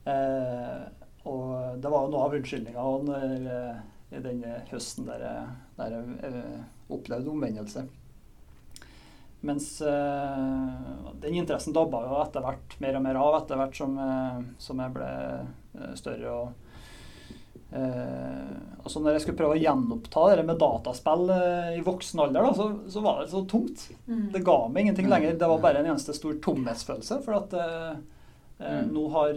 Eh, 0.10 0.80
og 1.30 1.52
det 1.82 1.92
var 1.92 2.06
jo 2.06 2.14
noe 2.14 2.24
av 2.26 2.34
unnskyldninga 2.38 2.88
i 4.16 4.22
denne 4.22 4.58
høsten 4.70 5.08
der 5.10 5.24
der 5.76 5.94
jeg 5.94 6.42
opplevde 6.94 7.32
omvendelse. 7.34 7.86
Mens 9.46 9.68
eh, 9.86 10.82
den 11.22 11.38
interessen 11.38 11.74
dabba 11.76 12.02
jo 12.06 12.18
etter 12.24 12.46
hvert 12.46 12.78
mer 12.82 12.98
og 12.98 13.06
mer 13.06 13.20
av 13.22 13.38
etter 13.42 13.60
hvert 13.62 13.78
som, 13.78 13.98
som 14.62 14.82
jeg 14.82 14.94
ble 14.96 15.10
større. 16.00 16.32
og 16.32 17.76
eh, 17.76 18.56
så 18.86 19.02
når 19.02 19.16
jeg 19.16 19.26
skulle 19.26 19.40
prøve 19.40 19.58
å 19.58 19.62
gjenoppta 19.62 20.26
det 20.36 20.48
med 20.48 20.60
dataspill 20.62 21.32
i 21.76 21.86
voksen 21.86 22.22
alder, 22.26 22.50
da, 22.50 22.52
så, 22.58 22.68
så, 22.94 23.06
var 23.06 23.22
det 23.22 23.32
så 23.34 23.46
tungt. 23.50 23.88
Mm. 24.06 24.28
Det 24.36 24.44
ga 24.46 24.60
meg 24.68 24.86
ingenting 24.86 25.10
lenger. 25.12 25.40
Det 25.40 25.50
var 25.54 25.64
bare 25.64 25.82
en 25.82 25.90
eneste 25.94 26.14
stor 26.18 26.38
tomhetsfølelse. 26.44 27.22
For 27.26 27.40
at 27.40 27.56
mm. 27.58 28.92
nå 28.92 29.08
har 29.16 29.34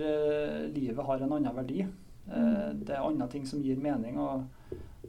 livet 0.75 1.09
har 1.09 1.25
en 1.25 1.39
annen 1.39 1.57
verdi. 1.57 1.87
Mm. 2.29 2.85
det 2.85 2.93
er 2.93 3.01
andre 3.01 3.31
ting 3.33 3.49
som 3.49 3.65
gir 3.65 3.81
mening. 3.81 4.21
og, 4.21 4.45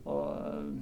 og 0.07 0.79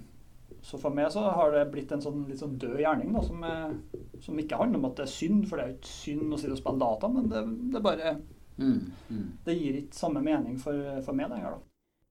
så 0.67 0.77
for 0.81 0.91
meg 0.91 1.11
så 1.13 1.23
har 1.31 1.53
det 1.53 1.67
blitt 1.71 1.91
en 1.95 2.01
sånn 2.03 2.25
litt 2.27 2.41
sånn 2.41 2.57
død 2.59 2.79
gjerning 2.81 3.13
da, 3.15 3.21
som, 3.23 3.43
er, 3.47 3.75
som, 4.23 4.39
ikke 4.41 4.59
handler 4.59 4.81
om 4.81 4.89
at 4.89 4.97
det 4.99 5.05
er 5.05 5.13
synd, 5.13 5.45
for 5.47 5.55
det 5.55 5.63
er 5.63 5.69
jo 5.71 5.77
ikke 5.77 5.93
synd 5.93 6.33
å 6.33 6.39
sitte 6.41 6.55
og 6.55 6.59
spille 6.61 6.81
data, 6.81 7.09
men 7.13 7.29
det, 7.31 7.43
det 7.71 7.83
bare 7.85 8.15
mm, 8.57 8.91
mm. 9.09 9.25
Det 9.45 9.55
gir 9.57 9.81
ikke 9.81 9.97
samme 9.97 10.21
mening 10.25 10.59
for, 10.61 11.01
for 11.05 11.17
meg 11.17 11.31
lenger, 11.33 11.57
da. 11.57 11.63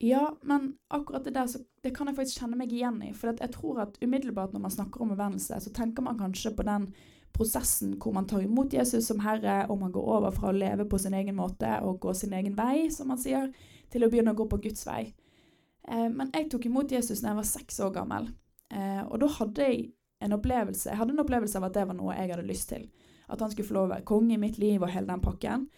Ja, 0.04 0.36
men 0.44 0.74
akkurat 0.92 1.24
det 1.24 1.32
der 1.38 1.46
så, 1.48 1.58
det 1.82 1.94
kan 1.96 2.10
jeg 2.10 2.16
faktisk 2.18 2.42
kjenne 2.42 2.58
meg 2.60 2.72
igjen 2.72 2.98
i. 3.00 3.12
For 3.16 3.32
jeg 3.32 3.52
tror 3.54 3.80
at 3.86 3.96
umiddelbart 4.02 4.52
når 4.52 4.64
man 4.66 4.74
snakker 4.74 5.02
om 5.02 5.14
omvendelse, 5.14 5.60
så 5.60 5.72
tenker 5.72 6.04
man 6.04 6.18
kanskje 6.20 6.52
på 6.56 6.66
den 6.68 6.90
prosessen 7.36 7.94
hvor 8.00 8.12
man 8.16 8.26
tar 8.28 8.44
imot 8.44 8.74
Jesus 8.76 9.08
som 9.08 9.22
Herre, 9.24 9.64
og 9.70 9.80
man 9.80 9.92
går 9.92 10.10
over 10.18 10.34
fra 10.36 10.50
å 10.50 10.56
leve 10.56 10.84
på 10.88 11.00
sin 11.00 11.16
egen 11.16 11.36
måte 11.36 11.70
og 11.84 12.00
gå 12.04 12.12
sin 12.16 12.34
egen 12.36 12.56
vei, 12.56 12.90
som 12.92 13.08
man 13.12 13.20
sier, 13.20 13.48
til 13.92 14.04
å 14.04 14.10
begynne 14.12 14.34
å 14.34 14.38
gå 14.38 14.48
på 14.50 14.60
Guds 14.68 14.84
vei. 14.88 15.14
Eh, 15.88 16.08
men 16.12 16.32
jeg 16.34 16.50
tok 16.52 16.68
imot 16.68 16.92
Jesus 16.92 17.22
da 17.22 17.32
jeg 17.32 17.40
var 17.40 17.48
seks 17.48 17.80
år 17.84 17.92
gammel. 17.96 18.28
Eh, 18.72 19.02
og 19.06 19.20
da 19.22 19.30
hadde 19.38 19.68
jeg 19.68 19.84
en 20.24 20.32
opplevelse 20.32 20.88
Jeg 20.88 20.96
hadde 20.98 21.12
en 21.12 21.22
opplevelse 21.22 21.58
av 21.58 21.66
at 21.68 21.74
det 21.76 21.84
var 21.86 21.96
noe 21.96 22.14
jeg 22.16 22.32
hadde 22.32 22.48
lyst 22.48 22.68
til. 22.72 22.88
At 23.28 23.40
han 23.40 23.52
skulle 23.52 23.68
få 23.68 23.76
lov 23.76 23.88
å 23.88 23.94
være 23.94 24.08
konge 24.08 24.36
i 24.36 24.40
mitt 24.40 24.58
liv 24.58 24.82
og 24.82 24.90
hele 24.92 25.08
den 25.08 25.24
pakken. 25.24 25.68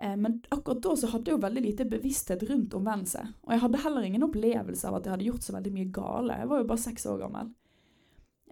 Eh, 0.00 0.16
men 0.16 0.42
akkurat 0.48 0.82
da 0.82 0.96
så 0.96 1.10
hadde 1.12 1.28
jeg 1.28 1.36
jo 1.36 1.42
veldig 1.44 1.62
lite 1.64 1.84
bevissthet 1.84 2.42
rundt 2.48 2.74
omvendelse. 2.74 3.24
Og 3.44 3.52
jeg 3.52 3.62
hadde 3.64 3.82
heller 3.84 4.06
ingen 4.06 4.24
opplevelse 4.24 4.88
av 4.88 4.96
at 4.96 5.06
jeg 5.06 5.14
hadde 5.14 5.26
gjort 5.28 5.46
så 5.46 5.56
veldig 5.56 5.72
mye 5.74 5.90
gale. 5.92 6.38
Jeg 6.40 6.50
var 6.52 6.62
jo 6.62 6.68
bare 6.70 6.84
seks 6.86 7.06
år 7.10 7.18
gammel. 7.24 7.50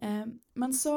Eh, 0.03 0.27
men 0.61 0.77
så 0.77 0.97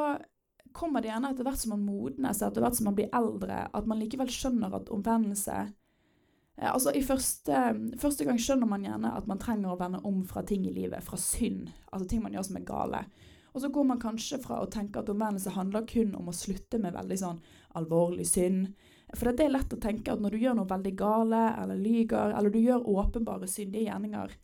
kommer 0.76 1.04
det 1.04 1.12
gjerne 1.12 1.32
etter 1.32 1.48
hvert 1.48 1.62
som 1.62 1.74
man 1.76 1.86
modnes, 1.88 2.42
etter 2.44 2.64
hvert 2.64 2.78
som 2.78 2.90
man 2.90 2.98
blir 3.00 3.12
eldre, 3.16 3.64
at 3.72 3.88
man 3.88 4.00
likevel 4.00 4.30
skjønner 4.32 4.76
at 4.76 4.92
omvendelse 4.94 5.58
eh, 5.64 6.70
Altså 6.72 6.94
i 6.96 7.02
første, 7.04 7.64
første 8.00 8.28
gang 8.28 8.40
skjønner 8.40 8.70
man 8.70 8.84
gjerne 8.86 9.16
at 9.18 9.28
man 9.32 9.40
trenger 9.42 9.72
å 9.72 9.80
vende 9.80 10.04
om 10.08 10.22
fra 10.28 10.44
ting 10.48 10.68
i 10.68 10.76
livet, 10.76 11.04
fra 11.04 11.20
synd. 11.20 11.72
Altså 11.90 12.12
ting 12.12 12.24
man 12.24 12.36
gjør 12.36 12.50
som 12.50 12.60
er 12.60 12.68
gale. 12.68 13.06
Og 13.52 13.64
så 13.64 13.72
går 13.72 13.88
man 13.88 14.00
kanskje 14.04 14.40
fra 14.44 14.62
å 14.62 14.70
tenke 14.72 15.00
at 15.00 15.10
omvendelse 15.12 15.56
handler 15.56 15.88
kun 15.88 16.14
om 16.20 16.30
å 16.32 16.36
slutte 16.36 16.80
med 16.80 16.96
veldig 16.96 17.18
sånn 17.20 17.42
alvorlig 17.80 18.28
synd, 18.28 18.76
for 19.18 19.32
det 19.32 19.46
er 19.46 19.54
lett 19.54 19.74
å 19.74 19.80
tenke 19.82 20.14
at 20.14 20.22
når 20.24 20.36
du 20.36 20.44
gjør 20.44 20.56
noe 20.60 20.70
veldig 20.70 20.94
gale, 21.00 21.42
eller 21.62 21.80
lyger, 21.80 22.36
eller 22.38 22.54
du 22.54 22.60
gjør 22.62 22.88
åpenbare 22.88 23.50
syndige 23.50 23.90
gjerninger, 23.90 24.36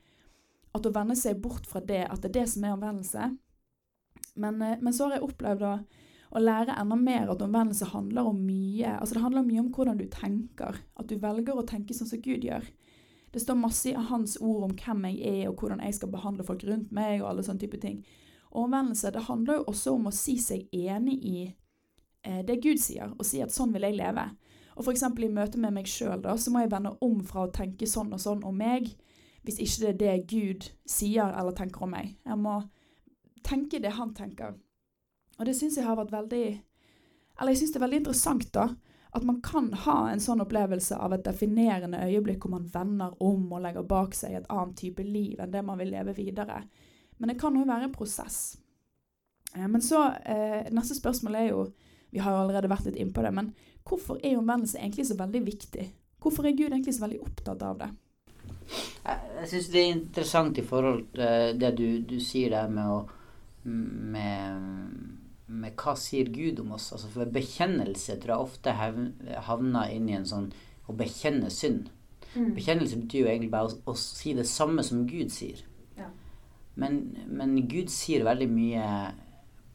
at 0.78 0.88
å 0.88 0.94
vende 0.94 1.16
seg 1.18 1.40
bort 1.42 1.68
fra 1.70 1.82
det, 1.82 2.04
at 2.08 2.22
det 2.24 2.32
er 2.32 2.40
det 2.42 2.48
som 2.52 2.66
er 2.66 2.76
omvendelse. 2.76 3.30
Men, 4.38 4.62
eh, 4.62 4.78
men 4.82 4.94
så 4.94 5.08
har 5.08 5.18
jeg 5.18 5.28
opplevd 5.28 5.64
å, 5.66 5.74
å 6.36 6.44
lære 6.44 6.76
enda 6.78 6.98
mer 7.00 7.32
at 7.32 7.42
omvendelse 7.42 7.90
handler 7.94 8.30
om 8.30 8.42
mye. 8.46 8.98
Altså 8.98 9.18
det 9.18 9.24
handler 9.24 9.48
mye 9.48 9.64
om 9.64 9.72
hvordan 9.74 9.98
du 10.02 10.06
tenker. 10.12 10.82
At 11.00 11.10
du 11.10 11.18
velger 11.22 11.58
å 11.58 11.66
tenke 11.68 11.96
sånn 11.98 12.10
som 12.10 12.22
Gud 12.22 12.46
gjør. 12.46 12.68
Det 13.34 13.42
står 13.44 13.60
masse 13.60 13.92
av 13.96 14.08
hans 14.12 14.38
ord 14.42 14.70
om 14.70 14.76
hvem 14.78 15.08
jeg 15.10 15.20
er, 15.22 15.50
og 15.50 15.62
hvordan 15.62 15.84
jeg 15.84 15.98
skal 15.98 16.12
behandle 16.14 16.46
folk 16.48 16.64
rundt 16.68 16.94
meg, 16.96 17.22
og 17.22 17.32
alle 17.32 17.46
sånne 17.46 17.64
type 17.64 17.80
ting. 17.82 18.04
Og 18.54 18.68
omvendelse 18.68 19.12
det 19.14 19.28
handler 19.28 19.60
jo 19.60 19.70
også 19.72 19.96
om 19.98 20.08
å 20.10 20.16
si 20.16 20.38
seg 20.42 20.70
enig 20.74 21.18
i 21.28 21.40
eh, 21.48 22.44
det 22.48 22.62
Gud 22.64 22.80
sier, 22.82 23.12
og 23.14 23.28
si 23.28 23.42
at 23.44 23.54
sånn 23.54 23.74
vil 23.76 23.88
jeg 23.88 23.98
leve. 24.00 24.30
Og 24.78 24.86
f.eks. 24.86 25.04
i 25.04 25.30
møte 25.34 25.58
med 25.58 25.74
meg 25.74 25.90
sjøl, 25.90 26.22
så 26.38 26.54
må 26.54 26.62
jeg 26.62 26.72
vende 26.72 26.94
om 27.02 27.20
fra 27.26 27.48
å 27.48 27.54
tenke 27.54 27.90
sånn 27.90 28.14
og 28.14 28.22
sånn 28.22 28.44
om 28.46 28.58
meg, 28.58 28.92
hvis 29.48 29.62
ikke 29.64 29.82
det 29.82 29.90
er 29.90 30.02
det 30.02 30.28
Gud 30.30 30.68
sier 30.86 31.34
eller 31.34 31.56
tenker 31.58 31.88
om 31.88 31.96
meg. 31.96 32.14
Jeg 32.28 32.38
må 32.38 32.60
tenke 33.48 33.82
det 33.82 33.96
han 33.98 34.14
tenker. 34.14 34.58
Og 35.38 35.48
det 35.48 35.56
syns 35.58 35.78
jeg 35.78 35.86
har 35.86 35.98
vært 36.00 36.14
veldig 36.14 36.46
Eller 37.38 37.54
jeg 37.54 37.60
syns 37.60 37.74
det 37.74 37.78
er 37.78 37.86
veldig 37.86 38.00
interessant, 38.02 38.48
da. 38.54 38.68
At 39.18 39.26
man 39.26 39.40
kan 39.46 39.70
ha 39.86 39.98
en 40.12 40.22
sånn 40.22 40.42
opplevelse 40.44 40.98
av 40.98 41.14
et 41.14 41.26
definerende 41.26 42.02
øyeblikk 42.10 42.44
hvor 42.44 42.56
man 42.58 42.70
vender 42.74 43.14
om 43.24 43.46
og 43.54 43.62
legger 43.64 43.86
bak 43.88 44.18
seg 44.18 44.36
et 44.36 44.50
annet 44.54 44.78
type 44.78 45.06
liv 45.06 45.40
enn 45.42 45.54
det 45.54 45.62
man 45.66 45.78
vil 45.80 45.94
leve 45.94 46.16
videre. 46.18 46.64
Men 47.18 47.32
det 47.32 47.38
kan 47.42 47.56
jo 47.56 47.66
være 47.66 47.88
en 47.88 47.94
prosess. 47.94 48.58
Eh, 49.56 49.68
men 49.68 49.82
så, 49.82 50.10
eh, 50.26 50.70
Neste 50.74 50.98
spørsmål 50.98 51.36
er 51.36 51.48
jo 51.50 51.68
Vi 52.18 52.22
har 52.26 52.34
jo 52.34 52.44
allerede 52.44 52.72
vært 52.72 52.90
litt 52.90 52.98
innpå 52.98 53.22
det. 53.22 53.34
Men 53.38 53.54
Hvorfor 53.88 54.20
er 54.24 54.38
omvendelse 54.38 54.80
egentlig 54.82 55.08
så 55.08 55.16
veldig 55.18 55.44
viktig? 55.46 55.86
Hvorfor 56.22 56.48
er 56.48 56.56
Gud 56.58 56.72
egentlig 56.72 56.96
så 56.96 57.06
veldig 57.06 57.22
opptatt 57.24 57.64
av 57.64 57.78
det? 57.82 57.90
Jeg 59.08 59.50
syns 59.52 59.70
det 59.72 59.82
er 59.82 59.94
interessant 59.94 60.58
i 60.60 60.66
forhold 60.66 61.06
til 61.16 61.60
det 61.62 61.72
du, 61.78 61.86
du 62.08 62.18
sier 62.24 62.52
der 62.56 62.72
med 62.72 62.92
å 62.92 62.98
med, 63.68 64.62
med, 65.48 65.74
hva 65.76 65.94
sier 66.00 66.30
Gud 66.32 66.62
om 66.64 66.74
oss? 66.78 66.90
Altså 66.96 67.10
for 67.12 67.32
bekjennelse 67.36 68.16
tror 68.24 68.34
jeg 68.34 68.46
ofte 68.46 68.76
havner 69.48 69.92
inn 69.92 70.08
i 70.08 70.16
en 70.16 70.28
sånn 70.28 70.46
å 70.88 70.96
bekjenne 70.96 71.52
synd. 71.52 71.90
Mm. 72.34 72.54
Bekjennelse 72.56 73.00
betyr 73.02 73.26
jo 73.26 73.32
egentlig 73.32 73.52
bare 73.52 73.72
å, 73.72 73.92
å, 73.92 73.96
si 74.00 74.32
det 74.38 74.48
samme 74.48 74.86
som 74.88 75.04
Gud 75.10 75.34
sier. 75.36 75.64
Ja. 76.00 76.08
Men, 76.80 77.02
men, 77.28 77.58
Gud 77.68 77.92
sier 77.92 78.24
veldig 78.28 78.48
mye 78.52 78.88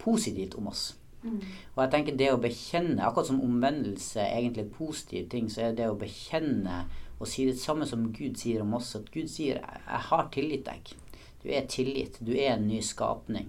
positivt 0.01 0.57
om 0.61 0.73
oss. 0.73 0.93
Mm. 1.23 1.39
Og 1.75 1.83
jeg 1.85 1.93
tenker 1.93 2.19
det 2.19 2.33
å 2.33 2.41
bekjenne, 2.43 3.03
akkurat 3.07 3.31
som 3.31 3.43
omvendelse 3.45 4.21
er 4.21 4.41
egentlig 4.41 4.67
en 4.67 4.75
positiv 4.77 5.29
ting, 5.31 5.51
så 5.51 5.69
er 5.69 5.79
det 5.79 5.89
å 5.91 5.99
bekjenne 5.99 6.85
og 7.23 7.29
si 7.31 7.47
det 7.47 7.59
samme 7.63 7.87
som 7.87 8.09
Gud 8.11 8.35
sier 8.41 8.65
om 8.65 8.75
oss, 8.75 8.97
at 8.99 9.11
Gud 9.15 9.29
sier 9.31 9.61
'Jeg 9.63 10.03
har 10.11 10.29
tilgitt 10.35 10.67
deg'. 10.67 10.95
Du 11.43 11.49
er 11.51 11.67
tilgitt. 11.67 12.19
Du 12.27 12.33
er 12.33 12.55
en 12.55 12.69
ny 12.69 12.81
skapning. 12.81 13.49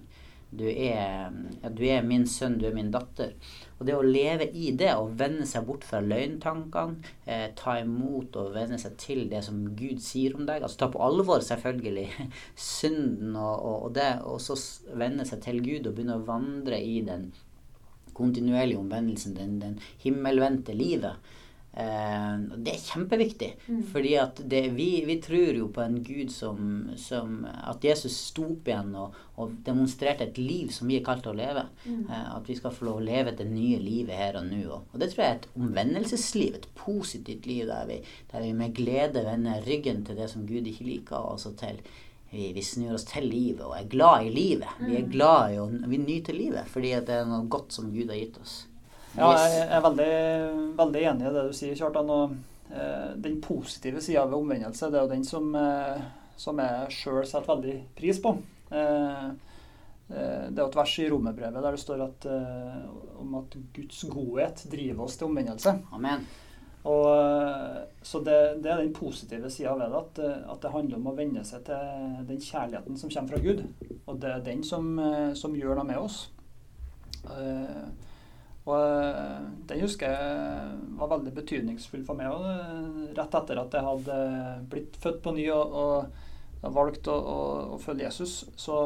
Du 0.54 0.64
er, 0.70 1.32
du 1.74 1.82
er, 1.86 2.02
min 2.06 2.26
sønn, 2.30 2.58
du 2.60 2.66
er 2.68 2.74
min 2.74 2.92
datter. 2.94 3.32
Og 3.80 3.86
det 3.88 3.96
å 3.96 4.04
leve 4.06 4.46
i 4.54 4.70
det, 4.70 4.92
og 4.94 5.16
vende 5.18 5.46
seg 5.50 5.66
bort 5.66 5.86
fra 5.86 5.98
løgntankene, 6.04 7.10
eh, 7.26 7.48
ta 7.58 7.80
imot 7.80 8.36
og 8.38 8.52
vende 8.54 8.78
seg 8.78 8.94
til 9.00 9.24
det 9.30 9.42
som 9.46 9.64
Gud 9.74 9.98
sier 10.04 10.36
om 10.38 10.46
deg, 10.46 10.62
altså 10.62 10.84
ta 10.84 10.90
på 10.94 11.02
alvor 11.02 11.42
selvfølgelig 11.42 12.06
synden 12.54 13.34
og, 13.34 13.56
og, 13.58 13.82
og 13.88 13.94
det, 13.98 14.10
og 14.22 14.38
så 14.40 14.54
vende 14.94 15.26
seg 15.26 15.42
til 15.42 15.58
Gud 15.64 15.88
og 15.88 15.96
begynne 15.96 16.20
å 16.20 16.26
vandre 16.28 16.78
i 16.78 17.00
den 17.02 17.32
kontinuerlige 18.14 18.80
omvendelsen, 18.80 19.36
den, 19.38 19.58
den 19.62 19.80
himmelvendte 20.04 20.76
livet. 20.76 21.32
Eh, 21.76 22.34
det 22.62 22.70
er 22.70 22.82
kjempeviktig. 22.86 23.48
Mm. 23.66 23.80
fordi 23.90 24.12
at 24.22 24.40
det, 24.50 24.60
vi, 24.76 25.02
vi, 25.06 25.16
tror 25.22 25.56
jo 25.58 25.66
på 25.74 25.82
en 25.82 25.96
Gud 26.06 26.30
som, 26.30 26.90
som 26.96 27.40
At 27.50 27.82
Jesus 27.82 28.14
sto 28.28 28.44
opp 28.52 28.68
igjen 28.70 28.92
og, 28.94 29.16
og, 29.42 29.56
demonstrerte 29.66 30.28
et 30.28 30.38
liv 30.38 30.70
som 30.70 30.86
vi 30.86 31.00
er 31.00 31.06
kalt 31.06 31.24
til 31.26 31.32
å 31.32 31.40
leve. 31.40 31.66
Mm. 31.82 32.06
Eh, 32.06 32.30
at 32.36 32.48
vi 32.50 32.58
skal 32.60 32.74
få 32.76 32.86
lov 32.86 33.02
å 33.02 33.06
leve 33.08 33.34
det 33.34 33.48
nye 33.50 33.82
livet 33.82 34.14
her 34.20 34.38
og 34.38 34.46
nå. 34.52 34.62
Og, 34.68 34.86
og 34.92 35.02
det 35.02 35.10
tror 35.10 35.24
jeg 35.24 35.32
er 35.32 35.40
et 35.40 35.50
omvendelsesliv. 35.58 36.60
Et 36.60 36.70
positivt 36.78 37.50
liv 37.50 37.66
der 37.70 37.90
vi, 37.90 38.00
der 38.30 38.46
vi 38.46 38.54
med 38.54 38.78
glede 38.78 39.26
vender 39.26 39.66
ryggen 39.66 40.06
til 40.06 40.20
det 40.20 40.30
som 40.30 40.46
Gud 40.46 40.70
ikke 40.70 40.86
liker, 40.86 41.18
og 41.18 41.40
også 41.40 41.56
til 41.58 41.82
vi, 42.34 42.52
vi 42.52 42.62
snur 42.62 42.96
oss 42.96 43.06
til 43.06 43.28
livet 43.30 43.62
og 43.62 43.76
er 43.78 43.90
glad 43.90 44.26
i 44.26 44.32
livet. 44.34 44.70
Vi 44.80 44.96
er 44.98 45.04
mm. 45.06 45.10
glad 45.12 45.54
i 45.54 45.60
å 45.62 45.68
vi 45.70 46.00
nyter 46.02 46.36
livet 46.36 46.70
fordi 46.70 46.90
det 47.06 47.20
er 47.20 47.28
noe 47.30 47.46
godt 47.50 47.76
som 47.76 47.92
Gud 47.94 48.10
har 48.10 48.18
gitt 48.18 48.40
oss. 48.42 48.56
Ja, 49.14 49.30
jeg 49.38 49.68
er 49.70 49.82
veldig, 49.84 50.10
veldig 50.74 51.02
enig 51.12 51.28
i 51.28 51.32
det 51.36 51.46
du 51.46 51.54
sier, 51.54 51.76
Kjartan. 51.78 52.10
Og, 52.10 52.34
eh, 52.74 53.10
den 53.22 53.38
positive 53.44 54.02
sida 54.02 54.24
ved 54.26 54.40
omvendelse 54.40 54.90
det 54.90 54.98
er 54.98 55.06
jo 55.06 55.12
den 55.14 55.26
som, 55.28 55.54
eh, 55.54 56.00
som 56.36 56.58
jeg 56.58 56.96
sjøl 56.96 57.20
setter 57.22 57.52
veldig 57.54 57.76
pris 57.94 58.18
på. 58.22 58.34
Eh, 58.74 59.26
eh 60.10 60.46
det 60.50 60.58
er 60.58 60.66
et 60.66 60.76
vers 60.76 60.98
i 60.98 61.06
Romerbrevet 61.08 61.62
der 61.62 61.76
det 61.78 61.80
står 61.80 62.02
at, 62.08 62.26
eh, 62.26 62.80
om 63.22 63.38
at 63.38 63.54
Guds 63.76 64.02
godhet 64.10 64.66
driver 64.70 65.06
oss 65.06 65.16
til 65.16 65.30
omvendelse. 65.30 65.78
Amen. 65.94 66.26
Og, 66.84 67.06
eh, 67.16 67.76
så 68.02 68.20
det, 68.20 68.36
det, 68.60 68.70
er 68.70 68.82
den 68.82 68.92
positive 68.92 69.48
sida 69.50 69.72
ved 69.78 69.88
det, 69.88 70.00
at, 70.02 70.18
eh, 70.20 70.40
at, 70.52 70.60
det 70.60 70.72
handler 70.74 70.98
om 70.98 71.08
å 71.08 71.16
venne 71.16 71.44
seg 71.48 71.64
til 71.64 72.18
den 72.28 72.42
kjærligheten 72.44 72.98
som 73.00 73.12
kommer 73.12 73.32
fra 73.32 73.44
Gud. 73.44 73.62
Og 74.04 74.18
det 74.20 74.32
er 74.32 74.44
den 74.44 74.60
som, 74.68 74.90
eh, 75.00 75.30
som 75.38 75.56
gjør 75.56 75.80
noe 75.80 75.88
med 75.88 76.02
oss. 76.02 76.26
Og 78.64 78.82
den 79.68 79.80
husker 79.80 80.12
jeg 80.12 80.74
var 80.98 81.08
veldig 81.08 81.32
betydningsfull 81.36 82.02
for 82.04 82.16
meg 82.16 82.32
òg, 82.32 82.44
rett 83.16 83.36
etter 83.38 83.60
at 83.60 83.76
jeg 83.76 83.86
hadde 83.86 84.18
blitt 84.72 84.98
født 85.00 85.22
på 85.24 85.32
ny 85.36 85.46
og, 85.52 85.72
og 85.72 86.76
valgt 86.76 87.08
å, 87.08 87.16
å, 87.16 87.38
å, 87.76 87.80
følge 87.80 88.04
Jesus. 88.06 88.36
Så, 88.60 88.76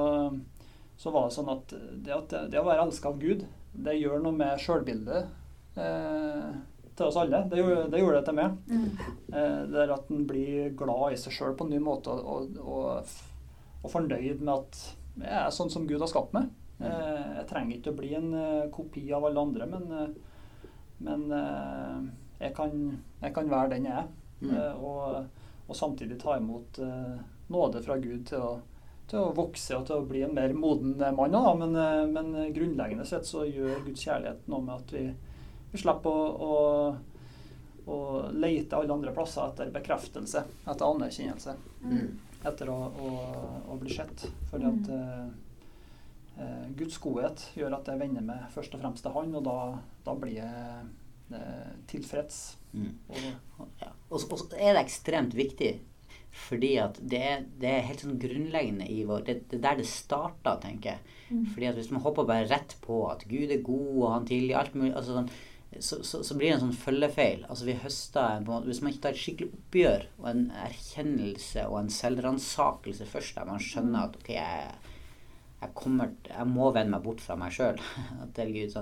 så, 0.95 1.11
var 1.15 1.27
det 1.27 1.35
sånn 1.35 1.51
at 1.51 1.75
det, 1.75 2.15
at 2.15 2.35
det 2.51 2.63
å 2.63 2.67
være 2.67 2.87
elska 2.87 3.11
av 3.11 3.19
Gud, 3.23 3.43
det 3.75 3.99
gjør 3.99 4.23
noe 4.23 4.39
med 4.39 4.63
sjølbildet. 4.63 5.35
Uh, 5.79 6.59
til 6.99 7.09
oss 7.09 7.19
alle. 7.21 7.43
Det 7.51 7.61
gjorde 7.61 7.89
det, 7.93 8.03
gjorde 8.03 8.21
det 8.21 8.27
til 8.27 8.39
meg. 8.39 8.55
Mm. 8.69 8.87
Eh, 9.33 9.59
det 9.73 9.83
er 9.83 9.95
at 9.95 10.13
en 10.13 10.29
blir 10.29 10.71
glad 10.79 11.15
i 11.15 11.19
seg 11.21 11.35
sjøl 11.35 11.57
på 11.59 11.67
en 11.67 11.75
ny 11.75 11.81
måte 11.83 12.13
og, 12.13 12.57
og, 12.63 13.13
og, 13.83 13.91
fornøyd 13.93 14.43
med 14.43 14.55
at 14.57 14.81
jeg 15.19 15.37
er 15.41 15.53
sånn 15.55 15.73
som 15.73 15.87
Gud 15.89 16.03
har 16.03 16.11
skapt 16.11 16.35
meg. 16.37 16.51
Eh, 16.79 17.29
jeg 17.41 17.49
trenger 17.51 17.79
ikke 17.79 17.95
å 17.95 17.99
bli 17.99 18.13
en 18.15 18.31
uh, 18.35 18.71
kopi 18.75 19.03
av 19.15 19.27
alle 19.27 19.43
andre, 19.43 19.67
men, 19.67 20.13
men 21.03 21.25
jeg, 22.39 22.53
kan, 22.55 22.75
jeg, 23.23 23.33
kan, 23.35 23.51
være 23.51 23.77
den 23.77 23.89
jeg 23.91 24.03
er. 24.05 24.11
Mm. 24.39 24.53
Og, 24.87 25.31
og, 25.67 25.75
samtidig 25.75 26.21
ta 26.23 26.37
imot 26.39 26.79
nåde 27.51 27.81
fra 27.83 27.97
Gud 27.99 28.29
til 28.29 28.45
å, 28.45 28.53
til 29.11 29.25
å, 29.25 29.33
vokse 29.35 29.75
og 29.75 29.89
til 29.89 29.99
å 29.99 30.07
bli 30.07 30.23
en 30.27 30.37
mer 30.37 30.55
moden 30.55 30.95
mann. 31.19 31.35
Men, 31.59 31.75
men 32.15 32.53
grunnleggende 32.55 33.07
sett 33.09 33.27
så 33.27 33.43
gjør 33.49 33.83
Guds 33.89 34.07
kjærlighet 34.07 34.47
noe 34.47 34.63
med 34.63 34.77
at 34.77 34.95
vi 34.95 35.09
vi 35.79 35.85
slipper 35.85 36.11
å, 36.11 36.55
å, 37.87 37.93
å, 37.95 37.99
lete 38.35 38.79
alle 38.79 38.95
andre 38.95 39.15
plasser 39.15 39.47
etter 39.47 39.71
bekreftelse, 39.75 40.45
etter 40.67 40.87
anerkjennelse. 40.89 41.55
Mm. 41.85 42.09
Etter 42.49 42.71
å, 42.71 42.79
å, 42.89 43.11
å, 43.71 43.77
bli 43.79 43.95
sett. 43.95 44.27
Fordi 44.51 44.67
at 44.69 44.91
mm. 44.91 45.29
eh, 46.39 46.65
Guds 46.79 46.99
godhet 47.03 47.45
gjør 47.59 47.79
at 47.79 47.91
jeg 47.91 48.03
vender 48.03 48.27
meg 48.27 48.49
først 48.55 48.75
og 48.75 48.83
fremst 48.83 49.07
til 49.07 49.15
Han, 49.15 49.37
og 49.39 49.47
da, 49.47 49.59
da 50.07 50.17
blir 50.19 50.41
jeg 50.41 50.89
eh, 51.39 51.77
tilfreds. 51.91 52.43
Mm. 52.75 52.91
Og, 53.11 53.71
ja. 53.83 53.93
og, 54.11 54.19
så 54.23 54.51
er 54.59 54.75
det 54.75 54.85
ekstremt 54.87 55.39
viktig 55.39 55.77
fordi 56.39 56.75
at 56.79 56.99
det 57.03 57.19
er, 57.25 57.45
det 57.61 57.71
er, 57.71 57.87
helt 57.89 58.03
sånn 58.05 58.19
grunnleggende 58.21 58.87
i 58.93 59.01
vår 59.09 59.25
Det 59.27 59.35
er 59.57 59.63
der 59.65 59.79
det 59.81 59.87
starta, 59.91 60.55
tenker 60.63 60.93
jeg. 60.93 61.15
Mm. 61.33 61.45
Fordi 61.55 61.69
at 61.71 61.79
hvis 61.81 61.91
man 61.91 62.05
hopper 62.05 62.29
bare 62.29 62.49
rett 62.51 62.77
på 62.85 63.01
at 63.11 63.25
Gud 63.29 63.51
er 63.51 63.65
god, 63.65 63.89
og 63.97 64.13
han 64.13 64.29
tilgir 64.29 64.59
alt 64.61 64.77
mulig 64.79 64.93
altså 64.93 65.17
sånn, 65.17 65.31
så, 65.81 66.05
så, 66.05 66.25
så, 66.25 66.35
blir 66.35 66.49
det 66.49 66.55
en 66.57 66.63
sånn 66.67 66.81
følgefeil. 66.81 67.45
Altså 67.49 67.67
vi 67.69 67.77
høster 67.83 68.47
Hvis 68.65 68.81
man 68.83 68.93
ikke 68.93 69.03
tar 69.05 69.17
et 69.17 69.21
skikkelig 69.21 69.59
oppgjør 69.59 70.07
og 70.21 70.29
en 70.31 70.47
erkjennelse 70.65 71.67
og 71.69 71.81
en 71.83 71.93
selvransakelse 71.93 73.09
først, 73.09 73.37
der 73.37 73.49
man 73.49 73.63
skjønner 73.63 74.09
at 74.09 74.17
ok, 74.19 74.31
jeg, 74.33 74.97
jeg, 75.61 75.71
kommer, 75.77 76.15
jeg 76.31 76.49
må 76.49 76.73
vende 76.73 76.97
meg 76.97 77.05
bort 77.05 77.23
fra 77.25 77.37
meg 77.39 77.55
sjøl 77.55 77.81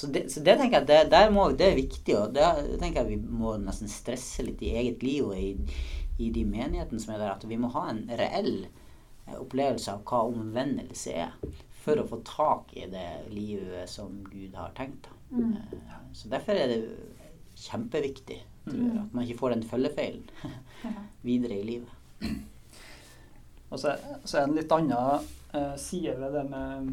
så, 0.00 0.06
det, 0.10 0.24
så 0.32 0.42
det 0.42 0.56
tenker 0.56 0.80
jeg 0.80 0.88
det, 0.88 1.00
der 1.12 1.30
må, 1.34 1.50
det 1.54 1.68
er 1.68 1.78
viktig, 1.78 2.16
og 2.16 2.34
det 2.34 2.48
tenker 2.80 3.04
jeg 3.04 3.20
vi 3.20 3.36
må 3.42 3.54
nesten 3.60 3.90
stresse 3.92 4.42
litt 4.46 4.62
i 4.66 4.72
eget 4.80 5.04
liv 5.06 5.28
og 5.28 5.36
i, 5.38 5.52
i 6.18 6.32
de 6.34 6.46
menighetene 6.48 7.02
som 7.02 7.14
er 7.14 7.22
der, 7.22 7.36
at 7.36 7.46
vi 7.46 7.60
må 7.60 7.70
ha 7.76 7.90
en 7.92 8.06
reell 8.18 8.64
opplevelse 9.30 9.92
av 9.92 10.00
hva 10.08 10.24
omvendelse 10.26 11.12
er. 11.22 11.36
For 11.80 11.96
å 11.96 12.04
få 12.08 12.20
tak 12.28 12.74
i 12.76 12.84
det 12.92 13.08
livet 13.32 13.88
som 13.88 14.20
Gud 14.28 14.56
har 14.58 14.74
tenkt. 14.76 15.08
Mm. 15.30 15.56
Eh, 15.56 15.98
så 16.12 16.28
derfor 16.28 16.58
er 16.58 16.68
det 16.68 16.80
kjempeviktig 17.60 18.40
jeg, 18.70 18.90
at 19.00 19.14
man 19.14 19.24
ikke 19.24 19.38
får 19.40 19.54
den 19.54 19.66
følgefeilen 19.68 20.26
videre 21.28 21.58
i 21.58 21.66
livet. 21.66 21.96
Og 23.70 23.78
så, 23.78 23.94
så 24.24 24.38
er 24.38 24.44
det 24.44 24.48
en 24.48 24.58
litt 24.58 24.74
annen 24.74 25.28
eh, 25.54 25.76
side 25.80 26.16
ved 26.18 26.34
det 26.36 26.44
med 26.50 26.90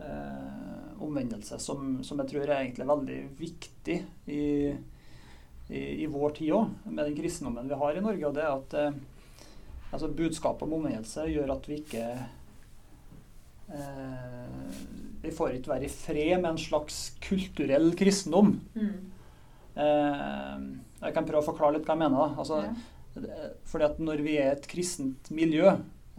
eh, 0.00 1.02
omvendelse 1.04 1.60
som, 1.60 2.00
som, 2.04 2.22
jeg 2.22 2.32
tror 2.32 2.46
er 2.46 2.62
egentlig 2.62 2.88
veldig 2.88 3.20
viktig 3.38 3.98
i, 4.32 4.44
i, 5.68 5.80
i 6.04 6.08
vår 6.10 6.36
tid 6.40 6.54
òg, 6.56 6.74
med 6.88 7.04
den 7.04 7.16
kristendommen 7.18 7.68
vi 7.68 7.80
har 7.82 7.96
i 7.96 8.04
Norge. 8.04 8.26
og 8.26 8.36
det 8.36 8.46
er 8.46 8.54
at 8.56 8.76
eh, 8.80 9.00
altså 9.90 10.12
Budskapet 10.16 10.66
om 10.66 10.78
omvendelse 10.80 11.28
gjør 11.28 11.54
at 11.56 11.68
vi 11.68 11.82
ikke 11.82 12.06
eh, 13.76 14.80
Vi 15.22 15.32
får 15.36 15.58
ikke 15.58 15.74
være 15.74 15.88
i 15.88 15.92
fred 15.92 16.36
med 16.40 16.50
en 16.52 16.60
slags 16.60 17.00
kulturell 17.24 17.92
kristendom. 17.98 18.54
Mm. 18.74 18.92
Eh, 19.80 20.66
jeg 21.00 21.16
kan 21.16 21.28
prøve 21.28 21.44
å 21.44 21.48
forklare 21.52 21.78
litt 21.78 21.88
hva 21.88 21.96
jeg 21.96 22.04
mener. 22.04 22.36
Altså, 22.40 22.62
ja. 22.66 23.48
fordi 23.68 23.88
at 23.88 24.04
Når 24.10 24.26
vi 24.26 24.36
er 24.40 24.54
et 24.54 24.68
kristent 24.70 25.30
miljø 25.34 25.68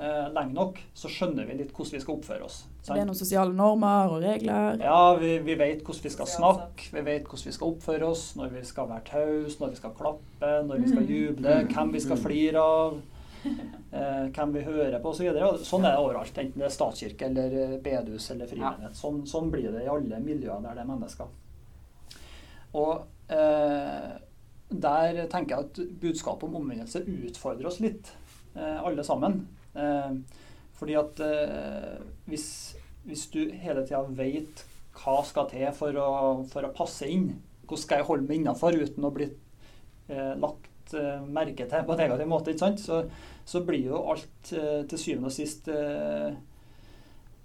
eh, 0.02 0.28
lenge 0.34 0.56
nok, 0.56 0.82
så 0.98 1.12
skjønner 1.12 1.48
vi 1.50 1.60
litt 1.60 1.74
hvordan 1.76 1.98
vi 1.98 2.04
skal 2.04 2.18
oppføre 2.18 2.48
oss. 2.48 2.64
Sant? 2.82 2.96
Det 2.96 3.04
er 3.04 3.10
noen 3.10 3.20
sosiale 3.20 3.54
normer 3.54 4.16
og 4.16 4.24
regler? 4.24 4.82
Ja, 4.82 5.14
vi, 5.22 5.36
vi 5.46 5.56
vet 5.60 5.84
hvordan 5.86 6.06
vi 6.08 6.14
skal 6.16 6.30
snakke, 6.30 6.90
vi 6.96 7.06
vet 7.06 7.28
hvordan 7.28 7.52
vi 7.52 7.56
skal 7.58 7.76
oppføre 7.76 8.10
oss, 8.10 8.26
når 8.40 8.54
vi 8.56 8.66
skal 8.68 8.90
være 8.90 9.08
tause, 9.12 9.58
når 9.62 9.74
vi 9.74 9.82
skal 9.82 9.98
klappe, 9.98 10.54
når 10.68 10.86
vi 10.86 10.94
skal 10.94 11.06
mm. 11.06 11.12
juble, 11.16 11.58
hvem 11.74 11.96
vi 11.96 12.06
skal 12.08 12.18
mm. 12.18 12.24
flire 12.26 12.70
av. 12.82 13.02
Eh, 13.92 14.28
hvem 14.32 14.54
vi 14.56 14.62
hører 14.64 15.02
på 15.04 15.12
osv. 15.12 15.26
Så 15.36 15.66
sånn 15.68 15.84
er 15.84 15.98
det 15.98 16.00
overalt, 16.00 16.38
enten 16.40 16.62
det 16.62 16.64
er 16.70 16.72
statskirke 16.72 17.26
eller 17.28 17.56
eh, 17.60 17.74
bedehus 17.84 18.30
eller 18.32 18.48
frimenighet. 18.48 18.96
Sånn, 18.96 19.18
sånn, 19.28 19.50
blir 19.52 19.68
det 19.74 19.82
i 19.84 19.90
alle 19.92 20.22
miljøer 20.24 20.64
der 20.64 20.78
det 20.78 20.86
er 20.86 20.88
mennesker. 20.88 21.34
Og 22.80 23.34
eh, 23.36 24.14
der 24.72 25.20
tenker 25.34 25.58
jeg 25.58 25.68
at 25.68 25.82
budskapet 26.06 26.48
om 26.48 26.56
omvendelse 26.62 27.04
utfordrer 27.04 27.68
oss 27.68 27.82
litt, 27.84 28.14
eh, 28.56 28.80
alle 28.80 29.04
sammen. 29.04 29.42
Eh, 29.76 30.16
fordi 30.80 30.98
at 31.04 31.20
eh, 31.28 32.00
hvis, 32.32 32.48
hvis, 33.04 33.28
du 33.36 33.44
hele 33.52 33.84
tida 33.84 34.06
veit 34.08 34.64
hva 35.02 35.20
skal 35.28 35.52
til 35.52 35.68
for 35.76 36.00
å, 36.00 36.10
for 36.48 36.64
å, 36.64 36.74
passe 36.76 37.12
inn, 37.12 37.34
hvordan 37.68 37.84
skal 37.84 38.02
jeg 38.02 38.08
holde 38.08 38.28
meg 38.30 38.40
innafor 38.40 38.80
uten 38.80 39.08
å 39.08 39.12
bli 39.20 39.28
eh, 40.08 40.34
lagt 40.40 40.71
eh, 40.98 41.24
merke 41.26 41.68
til 41.70 41.86
på 41.88 41.96
en 41.96 42.02
negativ 42.04 42.30
måte, 42.30 42.54
ikke 42.54 42.66
sant? 42.66 42.84
Så, 42.84 43.02
så 43.48 43.64
blir 43.68 43.92
jo 43.92 44.02
alt 44.14 44.54
eh, 44.56 44.82
til 44.90 45.02
syvende 45.02 45.32
og 45.32 45.36
sist 45.36 45.70
eh, 45.72 46.30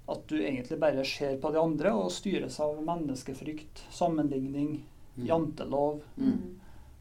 at 0.06 0.28
du 0.30 0.36
egentlig 0.38 0.78
bare 0.78 1.04
ser 1.08 1.38
på 1.42 1.50
de 1.50 1.58
andre 1.58 1.94
og 1.98 2.12
styres 2.14 2.60
av 2.62 2.76
menneskefrykt, 2.86 3.86
sammenligning, 3.94 4.76
mm. 5.16 5.24
jantelov. 5.26 6.04
Mm. 6.16 6.36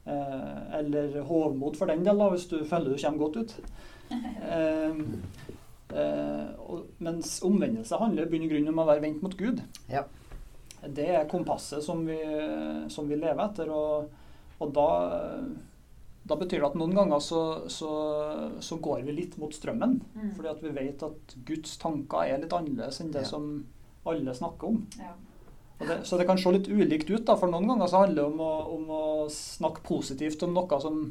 Eh, 0.05 0.61
eller 0.79 1.19
hovmod 1.27 1.77
for 1.77 1.89
den 1.91 2.05
del, 2.05 2.17
da, 2.17 2.31
hvis 2.33 2.49
du 2.49 2.59
føler 2.65 2.95
du 2.95 3.01
kommer 3.01 3.27
godt 3.27 3.43
ut. 3.43 3.59
Eh, 4.45 4.99
Eh, 5.95 6.47
og, 6.65 6.87
mens 7.03 7.37
omvendelse 7.45 7.99
handler 8.01 8.25
i 8.25 8.31
bunn 8.31 8.47
og 8.47 8.53
grunn 8.53 8.71
om 8.71 8.81
å 8.81 8.87
være 8.89 9.03
vendt 9.05 9.25
mot 9.25 9.35
Gud. 9.37 9.61
Ja. 9.91 10.05
Det 10.85 11.07
er 11.17 11.29
kompasset 11.29 11.85
som 11.85 12.03
vi, 12.07 12.17
som 12.93 13.07
vi 13.09 13.17
lever 13.17 13.41
etter. 13.45 13.71
Og, 13.73 14.09
og 14.61 14.73
da, 14.75 14.89
da, 16.25 16.37
betyr 16.39 16.59
det 16.59 16.69
at 16.71 16.77
noen 16.79 16.95
ganger 16.97 17.21
så, 17.21 17.41
så, 17.71 17.91
så 18.63 18.79
går 18.81 19.05
vi 19.05 19.13
litt 19.19 19.37
mot 19.41 19.53
strømmen. 19.53 19.99
Mm. 20.15 20.31
Fordi 20.37 20.51
at 20.51 20.63
vi 20.63 20.73
vet 20.73 21.05
at 21.05 21.35
Guds 21.47 21.77
tanker 21.81 22.25
er 22.25 22.41
litt 22.41 22.55
annerledes 22.55 23.01
enn 23.03 23.13
det 23.13 23.23
ja. 23.25 23.29
som 23.29 23.51
alle 24.09 24.33
snakker 24.37 24.73
om. 24.73 24.81
Ja. 25.01 25.13
Det, 25.75 25.99
så 26.07 26.17
det 26.17 26.25
kan 26.29 26.39
se 26.39 26.53
litt 26.55 26.69
ulikt 26.71 27.09
ut. 27.11 27.25
da, 27.27 27.35
For 27.37 27.51
noen 27.51 27.67
ganger 27.69 27.91
så 27.91 28.05
handler 28.05 28.21
det 28.23 28.27
om 28.31 28.41
å, 28.41 28.51
om 28.77 28.91
å 28.95 29.05
snakke 29.33 29.83
positivt 29.85 30.45
om 30.47 30.55
noe 30.55 30.81
som 30.81 31.05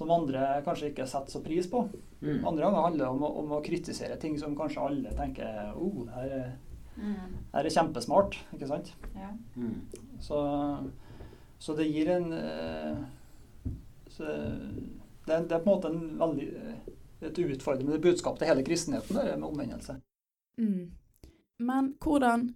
som 0.00 0.10
andre 0.14 0.62
kanskje 0.64 0.90
ikke 0.92 1.06
setter 1.08 1.34
så 1.34 1.42
pris 1.44 1.66
på. 1.70 1.82
Mm. 2.20 2.44
Andre 2.46 2.64
ganger 2.64 2.84
handler 2.86 3.04
det 3.04 3.10
om, 3.10 3.22
om, 3.42 3.54
å 3.56 3.62
kritisere 3.64 4.16
ting 4.20 4.38
som 4.40 4.56
kanskje 4.56 4.84
alle 4.86 5.14
tenker 5.16 5.74
oh, 5.76 6.04
her, 6.14 6.34
er, 6.36 6.50
mm. 6.96 7.38
her 7.54 7.68
er 7.68 7.74
kjempesmart. 7.74 8.38
Ikke 8.56 8.70
sant? 8.70 8.92
Ja. 9.18 9.32
Mm. 9.56 9.74
Så, 10.22 10.40
så, 11.58 11.76
det 11.76 11.90
gir 11.90 12.12
en 12.14 12.30
eh, 12.36 13.02
det, 14.18 15.46
det, 15.48 15.52
er 15.54 15.62
på 15.62 15.70
en 15.70 15.74
måte 15.74 15.92
en 15.92 16.18
veldig, 16.20 16.48
et 17.20 17.38
utfordrende 17.44 18.00
budskap 18.02 18.38
til 18.38 18.50
hele 18.50 18.64
kristenheten, 18.66 19.16
det 19.16 19.36
med 19.36 19.48
omvendelse. 19.48 20.00
Mm. 20.58 20.90
Men 21.60 21.94
hvordan 22.02 22.50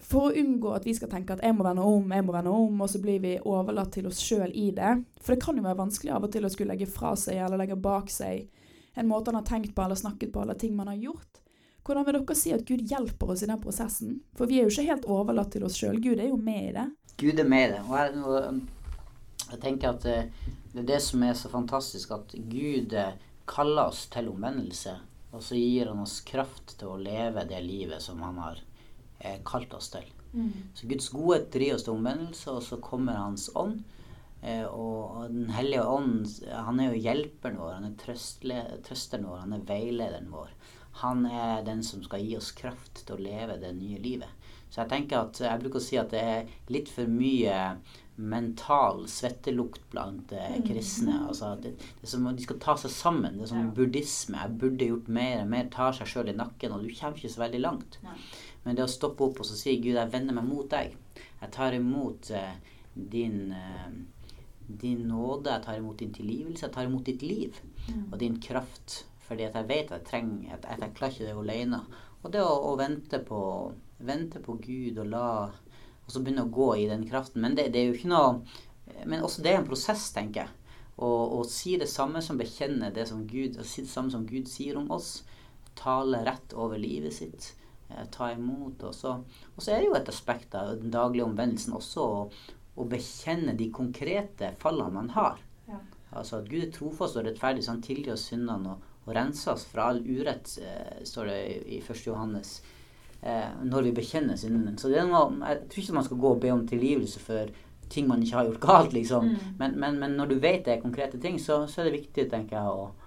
for 0.00 0.28
å 0.28 0.36
unngå 0.40 0.70
at 0.72 0.86
vi 0.88 0.94
skal 0.96 1.10
tenke 1.12 1.34
at 1.34 1.42
'jeg 1.42 1.54
må 1.54 1.64
vende 1.64 1.82
om', 1.82 2.12
'jeg 2.12 2.24
må 2.24 2.32
vende 2.32 2.50
om', 2.50 2.80
og 2.80 2.88
så 2.88 3.00
blir 3.00 3.20
vi 3.20 3.38
overlatt 3.44 3.92
til 3.92 4.06
oss 4.06 4.20
sjøl 4.20 4.50
i 4.54 4.70
det. 4.70 5.04
For 5.20 5.34
det 5.34 5.42
kan 5.42 5.56
jo 5.56 5.62
være 5.62 5.78
vanskelig 5.78 6.12
av 6.12 6.24
og 6.24 6.32
til 6.32 6.44
å 6.44 6.48
skulle 6.48 6.72
legge 6.72 6.86
fra 6.86 7.14
seg 7.16 7.36
eller 7.36 7.58
legge 7.58 7.76
bak 7.76 8.08
seg 8.10 8.48
en 8.96 9.08
måte 9.08 9.28
han 9.28 9.34
har 9.34 9.42
tenkt 9.42 9.74
på 9.74 9.82
eller 9.82 9.94
snakket 9.94 10.32
på, 10.32 10.42
eller 10.42 10.54
ting 10.54 10.76
man 10.76 10.88
har 10.88 10.94
gjort. 10.94 11.42
Hvordan 11.84 12.04
vil 12.06 12.16
dere 12.18 12.34
si 12.34 12.52
at 12.52 12.64
Gud 12.66 12.80
hjelper 12.90 13.30
oss 13.30 13.42
i 13.42 13.46
den 13.46 13.60
prosessen? 13.60 14.20
For 14.34 14.46
vi 14.46 14.58
er 14.58 14.66
jo 14.66 14.72
ikke 14.72 14.90
helt 14.90 15.04
overlatt 15.04 15.52
til 15.52 15.66
oss 15.68 15.76
sjøl. 15.78 16.00
Gud 16.02 16.18
er 16.18 16.30
jo 16.32 16.38
med 16.40 16.70
i 16.70 16.72
det. 16.74 16.86
Gud 17.20 17.38
er 17.38 17.48
med 17.48 17.68
i 17.68 17.72
det. 17.74 17.82
Og 17.86 17.98
jeg, 17.98 18.62
jeg 19.50 19.60
tenker 19.62 19.94
at 19.94 20.06
det, 20.06 20.18
eh, 20.18 20.80
er 20.80 20.88
det 20.88 21.00
som 21.02 21.22
er 21.22 21.34
så 21.38 21.48
fantastisk, 21.48 22.12
at 22.12 22.34
Gud 22.50 22.92
eh, 22.92 23.16
kaller 23.48 23.92
oss 23.92 24.06
til 24.12 24.28
omvendelse. 24.28 24.96
Og 25.32 25.42
så 25.42 25.58
gir 25.58 25.90
han 25.90 26.00
oss 26.02 26.20
kraft 26.26 26.76
til 26.78 26.92
å 26.92 27.00
leve 27.00 27.44
det 27.48 27.60
livet 27.64 28.02
som 28.02 28.22
han 28.24 28.38
har 28.40 28.62
eh, 29.20 29.38
kalt 29.46 29.74
oss 29.76 29.90
til. 29.94 30.06
Mm. 30.32 30.52
Så 30.74 30.88
Guds 30.90 31.08
godhet 31.12 31.50
driver 31.52 31.78
oss 31.78 31.86
til 31.86 31.96
omvendelse, 31.96 32.52
og 32.52 32.64
så 32.64 32.80
kommer 32.82 33.20
Hans 33.20 33.48
ånd. 33.54 33.82
Eh, 34.42 34.64
og 34.64 35.28
Den 35.32 35.50
hellige 35.56 35.84
ånd 35.88 36.26
han 36.52 36.80
er 36.80 36.92
jo 36.92 37.04
hjelperen 37.08 37.60
vår, 37.60 37.76
han 37.78 37.90
er 37.90 37.96
trøsteren 38.84 39.28
vår, 39.28 39.44
han 39.44 39.56
er 39.56 39.68
veilederen 39.68 40.32
vår. 40.32 40.52
Han 41.02 41.26
er 41.28 41.64
den 41.64 41.82
som 41.84 42.02
skal 42.04 42.24
gi 42.24 42.36
oss 42.38 42.54
kraft 42.56 43.02
til 43.04 43.16
å 43.16 43.24
leve 43.24 43.58
det 43.60 43.74
nye 43.76 44.00
livet. 44.00 44.52
Så 44.70 44.82
jeg 44.82 44.92
tenker 44.92 45.26
at, 45.26 45.40
jeg 45.40 45.60
bruker 45.60 45.80
å 45.80 45.84
si 45.84 45.98
at 46.00 46.12
det 46.12 46.22
er 46.24 46.54
litt 46.72 46.88
for 46.92 47.08
mye 47.08 47.56
mental 48.16 49.04
svettelukt 49.08 49.82
blant 49.92 50.32
eh, 50.32 50.56
mm. 50.56 50.66
kristne. 50.68 51.18
Altså, 51.28 51.52
det, 51.62 51.74
det 52.00 52.10
som, 52.10 52.24
de 52.36 52.44
skal 52.44 52.60
ta 52.62 52.76
seg 52.80 52.92
sammen. 52.94 53.36
Det 53.36 53.46
er 53.46 53.52
som 53.52 53.64
ja. 53.64 53.72
buddhisme. 53.76 54.40
Jeg 54.42 54.58
burde 54.62 54.90
gjort 54.90 55.10
mer. 55.18 55.44
Mer 55.48 55.70
tar 55.72 55.96
seg 55.96 56.10
sjøl 56.10 56.32
i 56.32 56.36
nakken, 56.36 56.74
og 56.74 56.84
du 56.84 56.92
kommer 56.96 57.20
ikke 57.20 57.34
så 57.34 57.44
veldig 57.44 57.62
langt. 57.62 57.98
Nei. 58.06 58.16
Men 58.66 58.78
det 58.78 58.86
å 58.86 58.90
stoppe 58.90 59.22
opp 59.28 59.42
og 59.42 59.46
så 59.46 59.54
si 59.54 59.76
Gud, 59.78 59.94
jeg 59.94 60.12
vender 60.12 60.34
meg 60.34 60.48
mot 60.48 60.68
deg. 60.72 60.96
Jeg 61.42 61.52
tar 61.54 61.76
imot 61.76 62.30
eh, 62.34 62.56
din, 62.96 63.52
eh, 63.54 63.92
din 64.66 65.04
nåde, 65.06 65.52
jeg 65.52 65.66
tar 65.68 65.78
imot 65.78 66.00
din 66.02 66.14
tilgivelse, 66.16 66.66
jeg 66.66 66.74
tar 66.74 66.88
imot 66.88 67.06
ditt 67.06 67.22
liv 67.22 67.60
mm. 67.86 68.08
og 68.10 68.18
din 68.22 68.40
kraft. 68.42 69.04
Fordi 69.26 69.46
at 69.46 69.58
jeg 69.58 69.68
vet 69.68 69.90
at 69.90 70.00
jeg 70.00 70.08
trenger 70.08 70.56
at, 70.56 70.66
jeg 70.70 70.94
klarer 70.96 71.14
ikke 71.14 71.28
det 71.28 71.38
alene. 71.44 71.82
Og 72.22 72.32
det 72.34 72.42
å, 72.42 72.54
å 72.70 72.74
vente, 72.78 73.20
på, 73.22 73.40
vente, 74.06 74.42
på, 74.42 74.56
Gud 74.62 74.98
og 75.02 75.10
la 75.12 75.28
Og 76.06 76.14
så 76.14 76.22
begynne 76.22 76.46
å 76.46 76.54
gå 76.54 76.70
i 76.78 76.86
den 76.90 77.04
kraften. 77.08 77.42
Men 77.42 77.58
det, 77.58 77.68
det 77.74 77.82
er 77.82 77.90
jo 77.90 77.98
ikke 77.98 78.12
noe 78.12 79.02
Men 79.04 79.24
også 79.26 79.42
det 79.42 79.52
er 79.52 79.60
en 79.60 79.66
prosess, 79.66 80.08
tenker 80.14 80.44
jeg. 80.44 80.74
Å 81.02 81.42
si 81.50 81.74
det 81.76 81.88
samme 81.90 82.22
som 82.24 82.38
bekjenner 82.38 82.94
det 82.94 83.04
som 83.10 83.26
Gud, 83.28 83.58
å 83.60 83.66
si 83.66 83.82
det 83.82 83.90
samme 83.90 84.12
som 84.14 84.22
Gud 84.24 84.46
sier 84.48 84.78
om 84.78 84.86
oss. 84.94 85.26
Tale 85.76 86.22
rett 86.24 86.54
over 86.56 86.80
livet 86.80 87.12
sitt 87.12 87.50
Eh, 87.88 88.06
ta 88.10 88.32
imot. 88.32 88.82
Og 88.82 88.94
så, 88.94 89.12
og 89.54 89.62
så, 89.62 89.70
er 89.70 89.80
det 89.80 89.90
jo 89.90 89.98
et 89.98 90.10
aspekt 90.10 90.54
av 90.58 90.74
den 90.80 90.92
daglige 90.94 91.26
omvendelsen 91.26 91.76
også 91.76 92.06
å, 92.06 92.22
å 92.76 92.86
bekjenne 92.90 93.56
de 93.58 93.70
konkrete 93.74 94.52
fallene 94.62 94.94
man 94.96 95.12
har. 95.14 95.42
Ja. 95.68 95.80
Altså 96.16 96.40
at 96.40 96.50
Gud 96.50 96.64
er 96.64 96.72
trofast 96.74 97.18
og 97.18 97.26
rettferdig, 97.28 97.64
så 97.64 97.74
han 97.74 97.84
tilgir 97.84 98.14
oss 98.14 98.26
syndene 98.30 98.74
og, 98.74 98.94
og 99.06 99.12
renser 99.14 99.54
oss 99.54 99.66
fra 99.70 99.90
all 99.92 100.02
urett, 100.02 100.56
eh, 100.62 101.04
står 101.06 101.30
det 101.30 101.38
i 101.76 101.80
1. 101.82 102.02
Johannes, 102.08 102.58
når 103.22 103.88
vi 103.88 103.94
bekjenner 103.96 104.36
syndene. 104.38 104.76
Så 104.78 104.90
det 104.92 105.00
er 105.00 105.08
noe, 105.08 105.32
jeg 105.40 105.62
tror 105.70 105.82
ikke 105.82 105.96
man 105.96 106.04
skal 106.06 106.20
gå 106.22 106.34
og 106.34 106.42
be 106.42 106.52
om 106.52 106.66
tilgivelse 106.68 107.22
for 107.22 107.54
ting 107.90 108.06
man 108.06 108.22
ikke 108.22 108.36
har 108.36 108.46
gjort 108.50 108.60
galt, 108.62 108.92
liksom. 108.94 109.30
Mm. 109.30 109.56
Men, 109.58 109.74
men, 109.80 109.98
men, 110.02 110.14
når 110.18 110.30
du 110.30 110.36
vet 110.42 110.64
det 110.66 110.74
er 110.74 110.84
konkrete 110.84 111.18
ting, 111.22 111.40
så, 111.42 111.64
så 111.70 111.80
er 111.80 111.88
det 111.88 112.00
viktig, 112.00 112.28
tenker 112.30 112.58
jeg, 112.58 112.70
å 112.70 113.06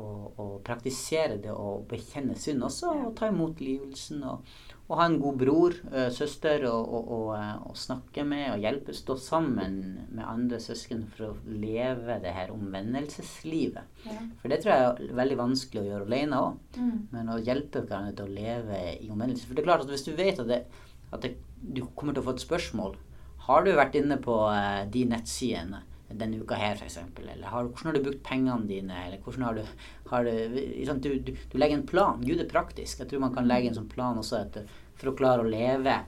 å, 0.00 0.04
å, 0.40 0.44
praktisere 0.64 1.38
det 1.42 1.52
og 1.52 1.86
bekjenne 1.90 2.36
synd 2.38 2.64
også, 2.68 2.92
og 3.08 3.16
ta 3.18 3.28
imot 3.32 3.60
livelsen 3.62 4.22
og, 4.28 4.46
å 4.92 4.98
ha 4.98 5.06
en 5.08 5.18
god 5.22 5.38
bror, 5.40 5.76
uh, 5.92 6.08
søster 6.12 6.66
å, 6.68 6.74
å, 7.00 7.20
snakke 7.78 8.24
med 8.28 8.50
og 8.52 8.64
hjelpe, 8.64 8.94
stå 8.96 9.16
sammen 9.20 9.76
med 10.12 10.24
andre 10.28 10.58
søsken 10.60 11.06
for 11.14 11.30
å 11.30 11.36
leve 11.48 12.18
det 12.22 12.34
her 12.36 12.52
omvendelseslivet. 12.52 14.02
Ja. 14.04 14.18
For 14.42 14.52
det 14.52 14.60
tror 14.62 14.72
jeg 14.74 14.88
er 14.90 15.14
veldig 15.22 15.38
vanskelig 15.40 15.82
å 15.82 15.86
gjøre 15.88 16.08
alene 16.10 16.42
òg. 16.44 16.58
Mm. 16.76 16.98
Men 17.14 17.32
å 17.32 17.40
hjelpe 17.40 17.86
hverandre 17.86 18.16
til 18.18 18.28
å 18.28 18.36
leve 18.36 18.82
i 18.98 19.08
omvendelse. 19.08 19.48
For 19.48 19.56
det 19.56 19.64
er 19.64 19.70
klart 19.70 19.86
at 19.86 19.94
hvis 19.94 20.04
du 20.08 20.12
vet 20.18 20.42
at, 20.42 20.52
det, 20.52 20.60
at 21.10 21.24
det, 21.24 21.32
du 21.62 21.86
kommer 21.96 22.12
til 22.12 22.24
å 22.24 22.28
få 22.28 22.36
et 22.36 22.44
spørsmål 22.44 22.96
Har 23.46 23.64
du 23.64 23.72
vært 23.74 23.96
inne 23.98 24.20
på 24.22 24.36
uh, 24.50 24.84
de 24.92 25.06
nettsidene 25.08 25.82
denne 26.18 26.42
uka 26.42 26.58
her, 26.58 26.76
f.eks.? 26.76 26.98
Eller 27.22 27.48
har, 27.48 27.68
hvordan 27.68 27.90
har 27.90 27.96
du 27.96 28.04
brukt 28.04 28.22
pengene 28.26 28.68
dine? 28.68 28.96
Eller 29.06 29.20
hvordan 29.24 29.46
har 29.48 29.58
du, 29.58 29.84
har 30.10 30.28
du, 30.28 30.58
du, 31.00 31.10
du, 31.24 31.32
du 31.32 31.58
legger 31.58 31.78
en 31.78 31.86
plan. 31.88 32.22
Gud 32.22 32.40
er 32.42 32.50
praktisk. 32.50 33.00
Jeg 33.00 33.10
tror 33.10 33.24
man 33.24 33.34
kan 33.34 33.48
legge 33.48 33.70
en 33.70 33.78
sånn 33.80 33.90
plan 33.92 34.18
også 34.20 34.40
etter 34.42 34.68
for 34.98 35.12
å 35.12 35.16
klare 35.18 35.44
å 35.44 35.48
leve 35.48 36.00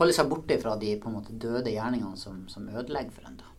Holde 0.00 0.14
seg 0.16 0.30
borte 0.30 0.56
fra 0.56 0.78
de 0.80 0.94
på 0.96 1.10
en 1.10 1.16
måte 1.18 1.34
døde 1.36 1.74
gjerningene 1.74 2.16
som, 2.16 2.46
som 2.48 2.68
ødelegger 2.72 3.12
for 3.12 3.26
en. 3.28 3.34
da. 3.36 3.50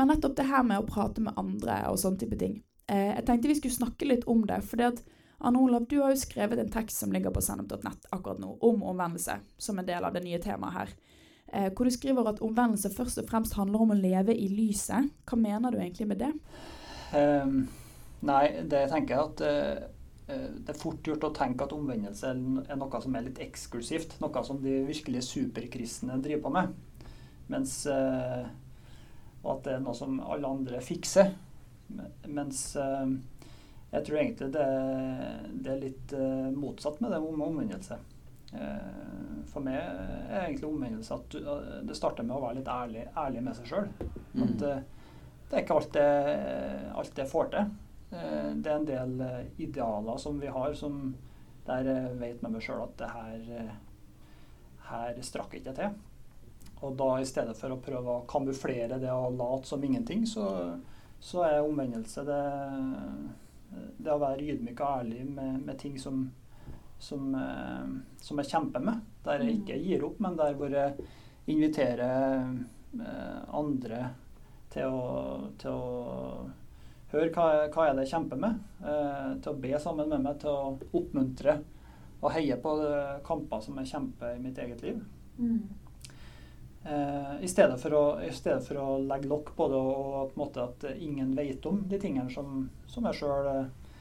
Men 0.00 0.08
nettopp 0.08 0.38
det 0.38 0.46
her 0.48 0.62
med 0.64 0.80
å 0.80 0.86
prate 0.88 1.20
med 1.20 1.36
andre 1.36 1.82
og 1.90 1.98
sånn 2.00 2.16
type 2.16 2.38
ting. 2.40 2.54
Eh, 2.88 3.10
jeg 3.10 3.26
tenkte 3.28 3.50
vi 3.50 3.56
skulle 3.58 3.76
snakke 3.76 4.08
litt 4.08 4.24
om 4.24 4.46
det. 4.48 4.62
fordi 4.64 4.86
at 4.88 5.02
Anne 5.44 5.60
Olav, 5.60 5.84
du 5.90 5.98
har 6.00 6.14
jo 6.14 6.22
skrevet 6.22 6.58
en 6.58 6.72
tekst 6.72 7.02
som 7.02 7.12
ligger 7.12 7.34
på 7.34 7.42
sennep.nett 7.44 8.08
akkurat 8.16 8.40
nå, 8.40 8.54
om 8.64 8.82
omvendelse, 8.82 9.36
som 9.58 9.78
en 9.78 9.86
del 9.86 10.04
av 10.08 10.14
det 10.16 10.24
nye 10.24 10.40
temaet 10.40 10.78
her. 10.78 10.94
Eh, 11.52 11.68
hvor 11.68 11.84
du 11.84 11.92
skriver 11.92 12.30
at 12.30 12.40
omvendelse 12.42 12.90
først 12.94 13.20
og 13.20 13.28
fremst 13.28 13.58
handler 13.58 13.84
om 13.84 13.92
å 13.92 13.98
leve 13.98 14.32
i 14.32 14.48
lyset. 14.48 15.12
Hva 15.28 15.38
mener 15.38 15.74
du 15.74 15.82
egentlig 15.82 16.08
med 16.08 16.22
det? 16.24 16.32
Um, 17.12 17.66
nei, 18.24 18.46
det 18.64 18.86
tenker 18.90 19.14
jeg 19.14 19.28
at 19.28 19.44
uh, 19.44 19.90
det 20.26 20.72
er 20.72 20.80
fort 20.80 21.04
gjort 21.04 21.26
å 21.26 21.34
tenke 21.36 21.66
at 21.66 21.74
omvendelse 21.76 22.30
er 22.32 22.78
noe 22.80 23.00
som 23.04 23.16
er 23.16 23.26
litt 23.26 23.40
eksklusivt. 23.44 24.16
Noe 24.24 24.44
som 24.46 24.60
de 24.62 24.78
virkelig 24.88 25.26
superkristne 25.28 26.16
driver 26.24 26.46
på 26.46 26.54
med. 26.54 26.72
Mens, 27.52 27.74
eh, 27.92 28.46
at 29.44 29.66
det 29.66 29.74
er 29.74 29.84
noe 29.84 29.96
som 29.96 30.16
alle 30.24 30.48
andre 30.48 30.80
fikser. 30.84 31.34
Mens 32.24 32.64
eh, 32.80 33.04
jeg 33.92 34.06
tror 34.06 34.22
egentlig 34.22 34.50
det, 34.54 34.68
det 35.60 35.74
er 35.74 35.82
litt 35.84 36.14
motsatt 36.56 36.98
med 37.04 37.12
det 37.14 37.20
med 37.22 37.44
omvendelse. 37.46 38.00
For 39.52 39.62
meg 39.62 39.76
er 39.76 40.48
egentlig 40.48 40.66
omvendelse 40.66 41.14
at 41.14 41.36
det 41.86 41.94
starter 41.94 42.26
med 42.26 42.34
å 42.34 42.40
være 42.42 42.58
litt 42.58 42.70
ærlig, 42.70 43.04
ærlig 43.18 43.44
med 43.46 43.58
seg 43.58 43.70
sjøl. 43.70 43.88
Mm. 44.32 44.42
At 44.48 44.64
det 44.64 45.60
er 45.60 45.62
ikke 45.62 45.78
alt 45.78 45.98
jeg, 46.00 46.90
alt 47.02 47.14
det 47.20 47.28
får 47.30 47.52
til. 47.54 47.70
Eh, 48.14 48.50
det 48.54 48.70
er 48.70 48.78
en 48.78 48.88
del 48.88 49.20
eh, 49.24 49.46
idealer 49.64 50.18
som 50.20 50.38
vi 50.40 50.50
har, 50.52 50.74
som 50.74 51.14
der 51.64 51.88
vet 52.20 52.42
med 52.42 52.52
meg 52.52 52.62
sjøl 52.62 52.84
at 52.84 52.98
det 53.00 53.10
her, 53.10 53.46
eh, 53.58 53.76
her 54.90 55.22
strakk 55.24 55.56
ikke 55.58 55.74
til. 55.76 55.94
Og 56.84 56.96
da 56.98 57.08
i 57.18 57.28
stedet 57.28 57.56
for 57.56 57.72
å 57.72 57.80
prøve 57.82 58.18
å 58.18 58.26
kamuflere 58.28 59.00
det 59.00 59.12
og 59.12 59.38
late 59.38 59.70
som 59.70 59.84
ingenting, 59.84 60.26
så, 60.28 60.46
så 61.20 61.44
er 61.46 61.62
omvendelse 61.64 62.26
det, 62.28 62.40
det, 63.96 64.12
å 64.12 64.20
være 64.20 64.44
ydmyk 64.52 64.82
og 64.82 64.98
ærlig 65.00 65.24
med, 65.24 65.62
med 65.64 65.78
ting 65.80 65.96
som, 66.00 66.26
som, 66.98 67.30
som, 68.20 68.42
jeg 68.42 68.50
kjemper 68.50 68.84
med. 68.84 69.00
Der 69.24 69.46
jeg 69.46 69.62
ikke 69.62 69.80
gir 69.80 70.04
opp, 70.10 70.20
men 70.20 70.36
der 70.36 70.58
hvor 70.58 70.76
jeg 70.76 71.08
inviterer 71.54 72.52
andre 73.54 74.02
til 74.74 74.92
å, 74.92 75.08
til 75.62 75.72
å 75.72 75.88
Hør 77.14 77.30
hva, 77.30 77.46
hva 77.70 77.86
er 77.86 77.94
det 77.94 78.08
jeg 78.08 78.16
kjemper 78.16 78.40
med, 78.42 78.58
eh, 78.82 79.30
til 79.38 79.52
å 79.52 79.60
be 79.62 79.78
sammen 79.78 80.10
med 80.10 80.24
meg, 80.26 80.40
til 80.42 80.50
å 80.50 80.74
oppmuntre 80.98 81.60
og 82.24 82.32
heie 82.34 82.56
på 82.58 82.72
kamper 83.26 83.60
som 83.62 83.78
jeg 83.78 83.90
kjemper 83.92 84.34
i 84.34 84.42
mitt 84.42 84.58
eget 84.58 84.82
liv. 84.82 85.00
Mm. 85.38 85.58
Eh, 86.84 87.44
I, 87.44 87.48
stedet 87.48 87.80
å, 87.96 88.02
I, 88.20 88.28
stedet 88.32 88.60
for 88.66 88.76
å, 88.76 88.86
legge 89.08 89.28
lokk 89.30 89.54
på 89.56 89.68
det 89.72 89.78
og, 89.80 90.32
på 90.32 90.36
en 90.36 90.42
måte 90.42 90.64
at 90.66 90.84
ingen 90.92 91.32
vet 91.36 91.64
om 91.66 91.80
de 91.88 92.00
tingene 92.00 92.28
som, 92.32 92.66
som 92.90 93.08
jeg 93.08 93.22
sjøl 93.22 93.48
eh, 93.54 93.94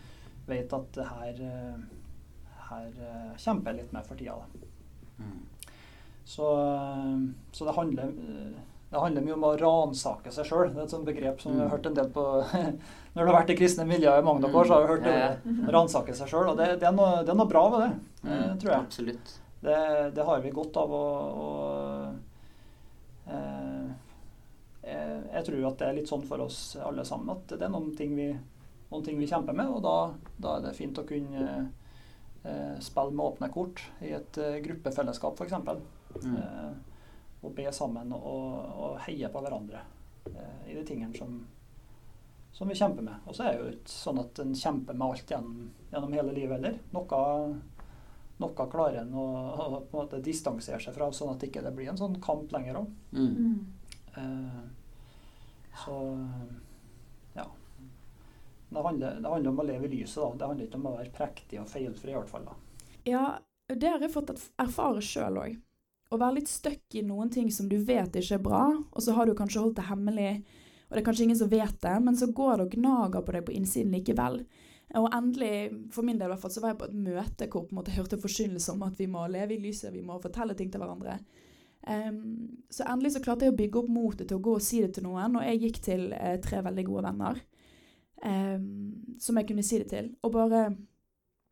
vet 0.50 0.76
at 0.76 1.00
her, 1.14 1.40
eh, 1.48 2.58
her 2.68 2.90
eh, 2.92 3.30
kjemper 3.40 3.72
jeg 3.72 3.80
litt 3.80 3.96
med 3.96 4.10
for 4.10 4.20
tida. 4.20 4.36
Mm. 5.16 5.40
Så, 6.28 6.50
så, 7.52 7.66
det 7.68 7.78
handler 7.78 8.12
det 8.94 9.02
handler 9.02 9.24
mye 9.26 9.34
om 9.34 9.46
å 9.48 9.56
ransake 9.58 10.32
seg 10.36 10.46
sjøl. 10.46 10.68
Det 10.70 10.78
er 10.78 10.86
et 10.86 10.92
sånt 10.94 11.08
begrep 11.08 11.40
som 11.42 11.50
mm. 11.50 11.56
vi 11.58 11.64
har 11.64 11.72
hørt 11.72 11.88
en 11.90 11.96
del 11.98 12.10
på 12.14 12.24
Når 13.14 13.20
du 13.20 13.30
har 13.30 13.38
vært 13.40 13.54
i 13.54 13.56
kristne 13.58 13.86
miljøer 13.90 14.22
i 14.22 14.26
mange 14.26 14.46
år, 14.46 14.68
så 14.70 14.76
har 14.76 14.84
du 14.84 14.92
hørt 14.92 15.08
det. 15.08 15.16
Ransake 15.74 16.14
seg 16.18 16.30
sjøl. 16.30 16.52
Og 16.52 16.60
det, 16.60 16.68
det, 16.82 16.88
er 16.90 16.94
noe, 16.94 17.24
det, 17.24 17.32
er 17.34 17.40
noe, 17.40 17.50
bra 17.50 17.64
ved 17.74 17.82
det, 17.84 17.90
mm, 18.22 18.30
eh, 18.36 18.52
tror 18.62 18.72
jeg. 18.74 18.86
Absolutt. 18.86 19.34
Det, 19.64 19.80
det, 20.14 20.28
har 20.30 20.46
vi 20.46 20.54
godt 20.54 20.78
av 20.82 20.94
å, 20.94 21.02
å 21.42 21.50
eh, 23.34 23.90
Jeg 24.86 25.46
tror 25.50 25.68
at 25.72 25.82
det 25.82 25.90
er 25.90 25.98
litt 25.98 26.14
sånn 26.14 26.30
for 26.30 26.46
oss 26.46 26.60
alle 26.78 27.06
sammen 27.08 27.34
at 27.34 27.54
det 27.56 27.66
er 27.66 27.74
noen 27.74 27.94
ting 27.98 28.14
vi, 28.18 28.30
noen 28.94 29.06
ting 29.10 29.18
vi 29.18 29.30
kjemper 29.30 29.58
med, 29.58 29.74
og 29.74 29.82
da, 29.86 29.98
da, 30.38 30.58
er 30.60 30.68
det 30.68 30.78
fint 30.78 31.02
å 31.02 31.08
kunne 31.10 31.44
eh, 32.46 32.74
spille 32.78 33.14
med 33.14 33.26
åpne 33.26 33.50
kort 33.58 33.86
i 34.06 34.14
et 34.18 34.38
eh, 34.38 34.62
gruppefellesskap, 34.70 35.42
f.eks. 35.42 35.54
Mm. 36.22 36.38
Eh, 36.38 36.93
og 37.44 37.52
be 37.56 37.68
sammen 37.76 38.14
og, 38.16 38.56
og 38.80 38.96
heie 39.06 39.30
på 39.32 39.42
hverandre 39.44 39.82
eh, 40.32 40.72
i 40.72 40.78
de 40.78 40.86
tingene 40.88 41.16
som, 41.18 41.36
som, 42.52 42.70
vi 42.70 42.78
kjemper 42.80 43.04
med. 43.04 43.28
Og 43.28 43.36
så 43.36 43.46
er 43.46 43.54
det 43.54 43.62
jo 43.62 43.74
ikke 43.76 43.94
sånn 43.94 44.22
at 44.24 44.42
en 44.44 44.56
kjemper 44.56 44.98
med 44.98 45.08
alt 45.10 45.34
gjennom, 45.36 45.70
gjennom 45.92 46.16
hele 46.16 46.36
livet 46.36 46.58
heller. 46.58 46.78
Noe, 46.96 47.24
noe 48.44 48.68
klarer 48.72 49.02
en 49.04 49.12
å, 49.16 49.26
å, 49.26 49.68
på 49.82 49.98
en 49.98 50.06
måte 50.06 50.22
distansere 50.24 50.80
seg 50.84 50.96
fra, 50.96 51.12
sånn 51.12 51.34
at 51.34 51.44
det 51.44 51.52
ikke 51.52 51.76
blir 51.76 51.92
en 51.92 52.00
sånn 52.00 52.20
kamp 52.24 52.54
lenger 52.56 52.84
òg. 52.84 52.96
Mm. 53.12 53.34
mm. 53.34 53.60
Eh, 54.14 54.64
så 55.84 55.96
ja. 57.34 57.48
Det 58.70 58.82
handler, 58.86 59.20
det 59.20 59.30
handler, 59.30 59.52
om 59.52 59.60
å 59.60 59.66
leve 59.68 59.90
i 59.90 59.96
lyset. 59.98 60.22
da. 60.22 60.32
Det 60.38 60.50
handler 60.52 60.68
ikke 60.70 60.80
om 60.80 60.90
å 60.92 60.96
være 61.00 61.14
prektig 61.18 61.60
og 61.60 61.70
feilfri, 61.70 62.14
i 62.14 62.18
hvert 62.18 62.32
fall. 62.32 62.46
da. 62.48 62.56
Ja, 63.10 63.24
det 63.74 63.90
har 63.90 64.04
jeg 64.04 64.14
fått 64.14 64.32
erfare 64.62 65.02
sjøl 65.04 65.40
òg 65.42 65.62
å 66.14 66.20
være 66.22 66.40
litt 66.40 66.52
stuck 66.52 66.98
i 66.98 67.04
noen 67.06 67.32
ting 67.34 67.50
som 67.52 67.70
du 67.70 67.78
vet 67.82 68.16
ikke 68.20 68.38
er 68.38 68.44
bra, 68.44 68.66
og 68.74 69.04
så 69.04 69.16
har 69.18 69.28
du 69.28 69.36
kanskje 69.38 69.64
holdt 69.64 69.80
det 69.80 69.88
hemmelig, 69.90 70.44
og 70.88 70.94
det 70.94 71.02
er 71.02 71.08
kanskje 71.08 71.26
ingen 71.28 71.40
som 71.40 71.52
vet 71.52 71.80
det, 71.82 71.96
men 72.06 72.18
så 72.20 72.30
går 72.30 72.60
det 72.60 72.68
og 72.68 72.76
gnager 72.78 73.26
på 73.26 73.36
deg 73.36 73.46
på 73.48 73.56
innsiden 73.58 73.96
likevel. 73.96 74.44
Og 75.00 75.08
endelig, 75.16 75.54
for 75.94 76.06
min 76.06 76.20
del 76.20 76.30
i 76.30 76.34
hvert 76.36 76.44
fall, 76.44 76.54
så 76.54 76.62
var 76.62 76.74
jeg 76.74 76.82
på 76.84 76.90
et 76.92 77.00
møte 77.08 77.48
hvor 77.50 77.64
på 77.66 77.74
en 77.74 77.80
måte 77.80 77.90
jeg 77.90 78.04
hørte 78.04 78.20
forkynnelse 78.22 78.76
om 78.76 78.84
at 78.86 79.00
vi 79.00 79.08
må 79.10 79.24
leve 79.32 79.56
i 79.56 79.62
lyset, 79.64 79.94
vi 79.94 80.04
må 80.06 80.20
fortelle 80.22 80.54
ting 80.58 80.70
til 80.70 80.84
hverandre. 80.84 81.18
Um, 81.84 82.20
så 82.72 82.86
endelig 82.88 83.16
så 83.16 83.24
klarte 83.24 83.48
jeg 83.48 83.56
å 83.56 83.58
bygge 83.58 83.82
opp 83.82 83.90
motet 83.92 84.30
til 84.30 84.38
å 84.38 84.44
gå 84.44 84.54
og 84.60 84.64
si 84.64 84.84
det 84.84 84.94
til 84.96 85.08
noen, 85.08 85.40
og 85.40 85.48
jeg 85.48 85.64
gikk 85.66 85.82
til 85.84 86.06
eh, 86.16 86.38
tre 86.44 86.62
veldig 86.64 86.86
gode 86.88 87.04
venner 87.10 87.42
um, 88.24 89.18
som 89.20 89.40
jeg 89.40 89.50
kunne 89.50 89.66
si 89.66 89.82
det 89.82 89.90
til. 89.92 90.14
Og 90.24 90.32
bare 90.36 90.68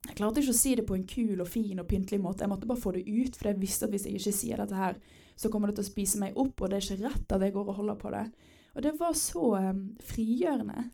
jeg 0.08 0.18
klarte 0.18 0.42
ikke 0.42 0.54
å 0.56 0.58
si 0.58 0.72
det 0.78 0.86
på 0.90 0.96
en 0.98 1.06
kul 1.06 1.42
og 1.44 1.50
fin 1.50 1.82
og 1.82 1.90
pyntelig 1.90 2.18
måte. 2.24 2.42
Jeg 2.42 2.50
måtte 2.50 2.70
bare 2.70 2.82
få 2.82 2.96
det 2.96 3.04
ut, 3.06 3.36
for 3.38 3.52
jeg 3.52 3.62
visste 3.62 3.86
at 3.86 3.94
hvis 3.94 4.08
jeg 4.10 4.18
ikke 4.18 4.34
sier 4.34 4.64
dette 4.64 4.80
her, 4.80 4.98
så 5.38 5.52
kommer 5.54 5.70
det 5.70 5.78
til 5.78 5.86
å 5.86 5.92
spise 5.92 6.22
meg 6.22 6.40
opp, 6.42 6.56
og 6.58 6.72
det 6.72 6.80
er 6.80 6.88
ikke 6.88 7.06
rett 7.06 7.36
at 7.36 7.46
jeg 7.46 7.54
går 7.54 7.70
og 7.70 7.78
holder 7.78 8.00
på 8.02 8.14
det. 8.16 8.26
Og 8.74 8.84
det 8.86 8.96
var 8.98 9.14
så 9.20 9.46
um, 9.62 9.84
frigjørende. 10.06 10.88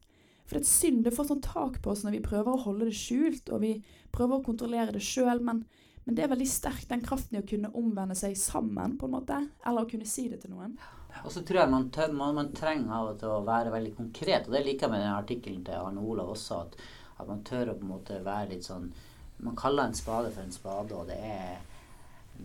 For 0.47 0.57
det 0.57 0.63
er 0.63 0.69
synd 0.69 1.05
det 1.05 1.13
får 1.15 1.29
sånn 1.29 1.43
tak 1.45 1.79
på 1.83 1.91
oss 1.91 2.03
når 2.05 2.17
vi 2.17 2.25
prøver 2.25 2.51
å 2.51 2.63
holde 2.65 2.89
det 2.89 2.99
skjult, 2.99 3.47
og 3.51 3.63
vi 3.63 3.73
prøver 4.15 4.37
å 4.37 4.45
kontrollere 4.45 4.95
det 4.95 5.03
sjøl, 5.03 5.39
men, 5.39 5.63
men, 6.03 6.17
det 6.17 6.25
er 6.25 6.31
veldig 6.31 6.49
sterkt, 6.51 6.89
den 6.91 7.03
kraften 7.03 7.39
i 7.39 7.41
å 7.43 7.47
kunne 7.47 7.71
omvende 7.79 8.15
seg 8.17 8.35
sammen, 8.39 8.99
på 8.99 9.07
en 9.07 9.17
måte. 9.17 9.39
Eller 9.63 9.87
å 9.87 9.91
kunne 9.91 10.07
si 10.07 10.27
det 10.31 10.43
til 10.43 10.55
noen. 10.55 10.75
Og 11.23 11.31
så 11.33 11.41
tror 11.47 11.63
jeg 11.63 11.71
man, 11.71 11.89
man, 12.13 12.37
man 12.37 12.53
trenger 12.55 12.93
av 12.93 13.11
og 13.13 13.19
til 13.23 13.31
å 13.33 13.43
være 13.47 13.71
veldig 13.73 13.95
konkret, 13.97 14.47
og 14.47 14.55
det 14.55 14.65
liker 14.67 14.87
jeg 14.87 14.93
med 14.93 15.05
den 15.05 15.15
artikkelen 15.15 15.63
til 15.67 15.79
Arne 15.79 16.03
Olav 16.03 16.35
også. 16.35 16.63
at 16.67 16.79
at 17.17 17.27
man 17.27 17.43
tør 17.47 17.71
å 17.73 17.77
på 17.77 17.85
en 17.85 17.93
måte 17.95 18.19
være 18.25 18.53
litt 18.55 18.67
sånn 18.67 18.91
Man 19.37 19.53
kaller 19.53 19.85
en 19.85 19.93
spade 19.93 20.31
for 20.33 20.41
en 20.41 20.53
spade, 20.53 20.97
og 20.97 21.11
det 21.11 21.17
er, 21.21 21.59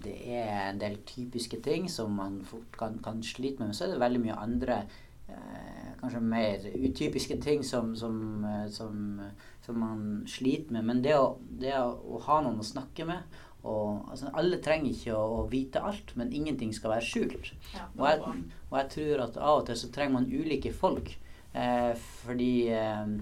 det 0.04 0.12
er 0.28 0.66
en 0.66 0.80
del 0.80 0.98
typiske 1.08 1.56
ting 1.64 1.86
som 1.88 2.12
man 2.12 2.42
fort 2.44 2.76
kan, 2.76 2.98
kan 3.00 3.22
slite 3.24 3.62
med. 3.62 3.70
Men 3.70 3.78
så 3.78 3.86
er 3.86 3.94
det 3.94 4.02
veldig 4.02 4.20
mye 4.26 4.36
andre 4.36 4.76
eh, 4.84 5.94
kanskje 6.02 6.20
mer 6.20 6.66
utypiske 6.68 7.38
ting 7.40 7.64
som, 7.64 7.94
som, 7.96 8.44
eh, 8.44 8.66
som, 8.68 9.22
som, 9.64 9.80
man 9.80 10.04
sliter 10.28 10.76
med. 10.76 10.84
Men 10.90 11.00
det 11.00 11.16
å, 11.16 11.38
det 11.40 11.72
å, 11.80 11.94
å 11.96 12.20
ha 12.26 12.42
noen 12.44 12.60
å 12.60 12.68
snakke 12.74 13.08
med 13.08 13.40
og, 13.62 14.08
altså, 14.10 14.30
alle 14.34 14.58
trenger 14.62 14.90
ikke 14.90 15.14
å, 15.14 15.26
å, 15.38 15.42
vite 15.50 15.82
alt, 15.86 16.16
men 16.18 16.32
ingenting 16.34 16.72
skal 16.74 16.96
være 16.96 17.06
skjult. 17.06 17.52
Ja, 17.76 17.86
og, 17.94 18.06
jeg, 18.08 18.40
og, 18.70 18.78
jeg, 18.80 18.88
tror 18.96 19.22
at 19.28 19.38
av 19.38 19.60
og 19.60 19.68
til 19.68 19.78
så 19.78 19.90
trenger 19.94 20.16
man 20.18 20.32
ulike 20.32 20.72
folk. 20.74 21.12
Eh, 21.54 21.92
fordi 22.24 22.52
eh, 22.74 23.12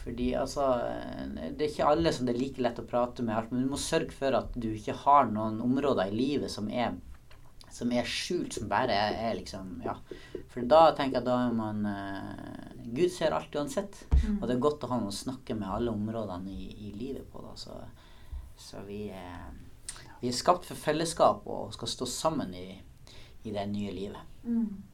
fordi 0.00 0.30
altså 0.38 0.64
Det 1.36 1.64
er 1.64 1.68
ikke 1.68 1.90
alle 1.90 2.12
som 2.14 2.26
det 2.26 2.34
er 2.34 2.40
like 2.40 2.62
lett 2.64 2.80
å 2.80 2.86
prate 2.88 3.24
med 3.26 3.50
men 3.50 3.64
du 3.64 3.70
må 3.72 3.80
sørge 3.80 4.14
for 4.16 4.36
at 4.38 4.56
du 4.56 4.70
ikke 4.72 4.96
har 5.04 5.30
noen 5.30 5.60
områder 5.64 6.10
i 6.10 6.16
livet 6.16 6.52
som 6.52 6.70
er, 6.72 6.94
som 7.70 7.92
er 7.92 8.08
skjult, 8.08 8.56
som 8.56 8.70
bare 8.70 8.96
er, 8.96 9.18
er, 9.28 9.38
liksom 9.40 9.80
Ja. 9.86 9.98
For 10.50 10.66
da 10.66 10.90
tenker 10.96 11.20
jeg 11.20 11.28
da 11.28 11.36
er 11.46 11.56
man 11.56 11.84
uh, 11.86 12.70
Gud 12.90 13.12
ser 13.14 13.34
alt 13.36 13.54
uansett. 13.54 14.00
Mm. 14.24 14.40
Og 14.40 14.46
det 14.48 14.54
er 14.56 14.62
godt 14.64 14.84
å 14.84 14.90
ha 14.90 14.98
noen 14.98 15.12
å 15.12 15.14
snakke 15.14 15.54
med 15.54 15.70
alle 15.70 15.92
områdene 15.94 16.50
i, 16.50 16.70
i 16.88 16.92
livet 16.96 17.28
på. 17.30 17.42
da, 17.44 17.54
så, 17.54 17.76
så 18.58 18.82
vi 18.86 19.04
er, 19.14 19.50
vi 20.20 20.30
er 20.30 20.36
skapt 20.36 20.66
for 20.66 20.78
fellesskap 20.78 21.46
og 21.46 21.74
skal 21.76 21.92
stå 21.92 22.08
sammen 22.10 22.54
i, 22.56 22.68
i 23.44 23.54
det 23.54 23.66
nye 23.70 23.94
livet. 23.94 24.34
Mm. 24.42 24.89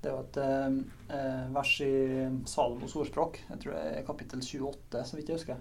Det 0.00 0.08
er 0.08 0.14
jo 0.14 0.22
et 0.22 0.38
eh, 0.40 1.48
vers 1.52 1.74
i 1.84 1.92
Salomos 2.48 2.94
ordspråk, 2.96 3.42
jeg 3.50 3.60
tror 3.60 3.74
det 3.76 3.82
er 3.98 4.06
kapittel 4.06 4.40
28, 4.40 5.02
så 5.04 5.18
vidt 5.18 5.28
jeg 5.28 5.40
husker. 5.40 5.60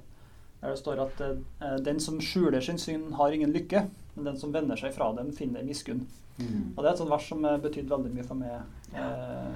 Der 0.62 0.72
det 0.74 0.80
står 0.80 1.02
at 1.04 1.22
eh, 1.26 1.76
den 1.84 2.00
som 2.04 2.22
skjuler 2.24 2.64
sin 2.64 2.80
synd, 2.80 3.14
har 3.20 3.36
ingen 3.36 3.52
lykke, 3.52 3.84
men 4.16 4.32
den 4.32 4.40
som 4.40 4.54
vender 4.56 4.80
seg 4.80 4.96
fra 4.96 5.12
dem, 5.18 5.34
finner 5.36 5.68
miskunn. 5.68 6.06
Mm. 6.40 6.72
Og 6.76 6.84
Det 6.84 6.88
er 6.88 6.94
et 6.94 7.02
sånt 7.02 7.12
vers 7.12 7.28
som 7.28 7.44
betydde 7.64 7.92
veldig 7.92 8.12
mye 8.16 8.28
for 8.28 8.40
meg 8.40 8.96
eh, 8.96 9.54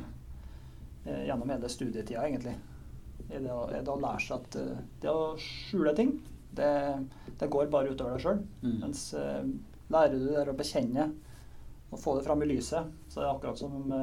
eh, 1.07 1.25
gjennom 1.29 1.51
hele 1.55 1.71
studietida, 1.71 2.23
egentlig. 2.27 2.55
I 3.29 3.39
det 3.39 3.51
å, 3.55 3.65
det 3.71 3.87
å 3.87 3.99
lære 3.99 4.19
seg 4.19 4.41
at 4.41 4.55
uh, 4.59 4.79
det 5.01 5.09
å 5.09 5.21
skjule 5.39 5.93
ting, 5.95 6.17
det, 6.53 6.73
det 7.39 7.47
går 7.49 7.69
bare 7.71 7.93
utover 7.93 8.17
deg 8.17 8.25
sjøl. 8.25 8.41
Mm. 8.61 8.73
Mens 8.81 9.05
uh, 9.15 9.39
lærer 9.93 10.19
du 10.19 10.27
det 10.27 10.43
å 10.51 10.57
bekjenne 10.59 11.07
og 11.87 12.01
få 12.01 12.17
det 12.17 12.25
fram 12.27 12.43
i 12.43 12.49
lyset, 12.51 12.91
så 13.07 13.21
er 13.21 13.25
det 13.25 13.31
akkurat 13.31 13.61
som 13.61 13.77
om 13.79 13.95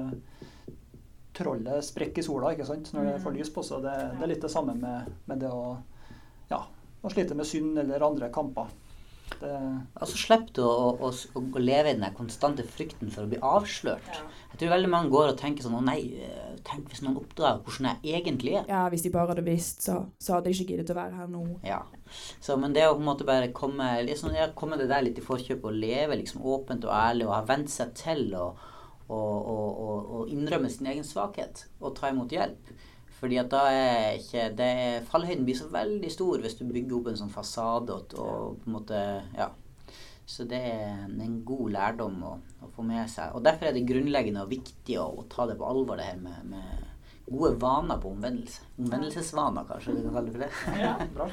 trollet 1.41 1.87
sprekker 1.87 2.23
i 2.23 2.27
sola 2.27 2.53
ikke 2.55 2.69
sant? 2.69 2.93
når 2.95 3.09
det 3.09 3.17
får 3.25 3.35
mm. 3.35 3.41
lys 3.41 3.55
på 3.55 3.65
seg. 3.67 3.87
Det, 3.87 3.97
det, 4.15 4.23
er 4.27 4.33
litt 4.35 4.45
det 4.45 4.53
samme 4.53 4.77
med, 4.79 5.11
med 5.31 5.43
det 5.43 5.51
å, 5.51 5.65
ja, 6.53 6.63
å 7.01 7.13
slite 7.13 7.39
med 7.39 7.49
synd 7.49 7.81
eller 7.83 8.09
andre 8.11 8.31
kamper. 8.35 8.71
Det 9.41 9.51
altså 9.95 10.19
slipper 10.19 10.53
du 10.59 10.63
å, 10.65 10.89
å, 11.07 11.11
å, 11.39 11.61
leve 11.63 11.93
i 11.93 11.97
den 11.97 12.17
konstante 12.17 12.65
frykten 12.67 13.13
for 13.15 13.25
å 13.25 13.31
bli 13.31 13.39
avslørt. 13.47 14.09
Ja. 14.11 14.25
Jeg 14.51 14.61
tror 14.63 14.73
veldig 14.75 14.91
mange 14.91 15.13
går 15.13 15.31
og 15.31 15.39
tenker 15.39 15.63
sånn 15.65 15.77
Å 15.79 15.83
nei, 15.87 16.01
eh, 16.27 16.57
tenk 16.67 16.91
hvis 16.91 17.05
noen 17.05 17.21
oppdager 17.21 17.61
hvordan 17.65 18.01
jeg 18.03 18.19
egentlig 18.21 18.57
er. 18.59 18.67
Ja, 18.71 18.83
hvis 18.93 19.07
de 19.07 19.13
bare 19.15 19.31
hadde 19.33 19.47
visst, 19.47 19.85
så, 19.87 20.01
så 20.21 20.37
hadde 20.37 20.51
jeg 20.51 20.61
ikke 20.61 20.75
giddet 20.75 20.93
å 20.93 20.99
være 20.99 21.21
her 21.21 21.31
nå. 21.31 21.45
Ja. 21.67 21.85
Så, 22.43 22.59
men 22.61 22.75
det 22.77 22.89
å 22.89 22.97
på 22.97 23.05
en 23.05 23.09
måte 23.13 23.29
bare 23.29 23.53
komme, 23.57 23.93
liksom, 24.09 24.35
komme 24.59 24.81
det 24.81 24.91
der 24.91 25.07
litt 25.07 25.23
i 25.23 25.25
forkjøpet 25.25 25.71
og 25.71 25.79
leve 25.79 26.19
liksom 26.21 26.43
åpent 26.43 26.89
og 26.89 26.95
ærlig 26.97 27.29
og 27.29 27.37
ha 27.39 27.45
vent 27.49 27.73
seg 27.73 27.95
til 28.01 28.27
og 28.35 28.69
og, 29.11 29.51
og, 29.51 30.11
og, 30.15 30.31
innrømme 30.33 30.71
sin 30.71 30.89
egen 30.93 31.07
svakhet 31.07 31.67
og 31.81 31.95
ta 31.99 32.13
imot 32.13 32.33
hjelp. 32.35 32.71
Fordi 33.21 33.37
at 33.37 33.51
da 33.53 33.65
er 33.69 34.15
ikke 34.17 34.47
det, 34.57 34.75
Fallhøyden 35.11 35.45
blir 35.45 35.59
så 35.59 35.67
veldig 35.73 36.13
stor 36.13 36.41
hvis 36.41 36.57
du 36.57 36.65
bygger 36.65 36.97
opp 36.97 37.11
en 37.11 37.19
sånn 37.21 37.33
fasade 37.33 37.93
og, 37.93 38.15
og 38.17 38.63
på 38.63 38.71
en 38.71 38.79
måte 38.79 39.03
Ja. 39.37 39.51
Så 40.31 40.45
det 40.47 40.61
er 40.63 41.09
en 41.11 41.41
god 41.43 41.73
lærdom 41.75 42.21
å, 42.23 42.37
å, 42.63 42.69
få 42.71 42.85
med 42.87 43.09
seg. 43.11 43.33
Og 43.35 43.43
derfor 43.43 43.67
er 43.67 43.75
det 43.75 43.83
grunnleggende 43.89 44.45
og 44.45 44.53
viktig 44.53 44.95
å, 45.03 45.09
å 45.19 45.25
ta 45.27 45.49
det 45.51 45.57
på 45.59 45.67
alvor, 45.67 45.99
det 45.99 46.07
her 46.07 46.21
med, 46.23 46.45
med 46.53 46.85
gode 47.27 47.57
vaner 47.59 47.99
på 47.99 48.13
omvendelse. 48.15 48.63
Omvendelsesvaner, 48.79 49.67
kanskje 49.67 49.97
du 49.97 50.05
kan 50.05 50.21
kalle 50.21 50.31
det 50.31 50.37
for 50.37 50.45
det. 50.45 50.85
Ja, 50.85 50.93
bra. 51.17 51.27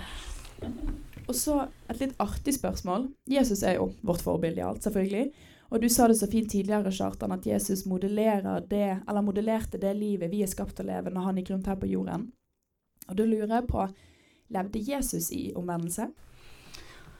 Og 1.27 1.35
så 1.37 1.59
et 1.91 2.01
litt 2.01 2.17
artig 2.23 2.55
spørsmål. 2.57 3.11
Jesus 3.29 3.61
er 3.61 3.77
jo 3.77 3.91
vårt 4.01 4.25
forbilde 4.25 4.63
i 4.63 4.65
alt, 4.65 4.81
selvfølgelig. 4.87 5.29
Og 5.69 5.81
du 5.83 5.89
sa 5.91 6.07
det 6.07 6.15
så 6.15 6.29
fint 6.31 6.49
tidligere, 6.51 6.91
Kjartan, 6.91 7.33
at 7.35 7.45
Jesus 7.45 7.85
modellerer 7.85 8.63
det, 8.69 9.01
eller 9.07 9.25
modellerte 9.25 9.79
det 9.81 9.93
livet 9.97 10.31
vi 10.31 10.43
er 10.43 10.51
skapt 10.51 10.77
til 10.77 10.87
å 10.87 10.93
leve 10.93 11.11
når 11.11 11.27
han 11.27 11.41
gikk 11.41 11.51
rundt 11.53 11.67
her 11.67 11.79
på 11.81 11.89
jorden. 11.91 12.29
Og 13.07 13.17
da 13.19 13.25
lurer 13.27 13.51
jeg 13.57 13.67
på 13.67 13.87
Levde 14.55 14.79
Jesus 14.79 15.27
i 15.35 15.49
omvendelse? 15.59 16.07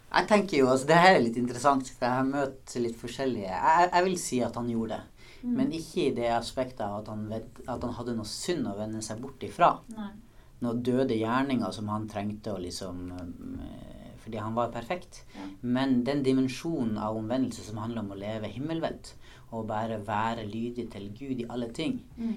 Jeg 0.08 0.28
tenker 0.30 0.62
jo, 0.62 0.70
altså 0.72 0.88
Det 0.88 1.00
her 1.04 1.18
er 1.18 1.26
litt 1.26 1.40
interessant, 1.40 1.90
for 1.92 2.08
jeg 2.08 2.20
har 2.22 2.28
møtt 2.30 2.76
litt 2.80 2.96
forskjellige 2.96 3.50
Jeg, 3.52 3.90
jeg 3.92 4.06
vil 4.06 4.16
si 4.22 4.40
at 4.46 4.56
han 4.56 4.70
gjorde 4.72 4.96
det. 4.96 5.26
Mm. 5.42 5.52
Men 5.58 5.74
ikke 5.76 6.06
i 6.06 6.14
det 6.16 6.30
aspektet 6.34 6.86
at 6.88 7.12
han, 7.12 7.28
ved, 7.30 7.50
at 7.68 7.84
han 7.84 7.94
hadde 8.00 8.16
noe 8.18 8.30
synd 8.30 8.70
å 8.72 8.78
vende 8.78 9.04
seg 9.06 9.20
bort 9.22 9.44
ifra. 9.44 9.74
Nei. 9.98 10.14
Noen 10.64 10.80
døde 10.82 11.20
gjerninger 11.20 11.76
som 11.76 11.92
han 11.92 12.08
trengte 12.10 12.56
å 12.56 12.62
liksom 12.62 13.04
fordi 14.28 14.44
han 14.44 14.56
var 14.58 14.74
perfekt. 14.76 15.24
Ja. 15.36 15.48
Men 15.62 16.02
den 16.04 16.24
dimensjonen 16.26 17.00
av 17.00 17.18
omvendelse 17.18 17.64
som 17.64 17.80
handler 17.80 18.04
om 18.04 18.12
å 18.12 18.20
leve 18.20 18.52
himmelvendt 18.52 19.16
og 19.56 19.70
bare 19.70 20.02
være 20.04 20.44
lydig 20.44 20.90
til 20.92 21.06
Gud 21.16 21.40
i 21.40 21.46
alle 21.50 21.70
ting, 21.72 22.02
mm. 22.18 22.34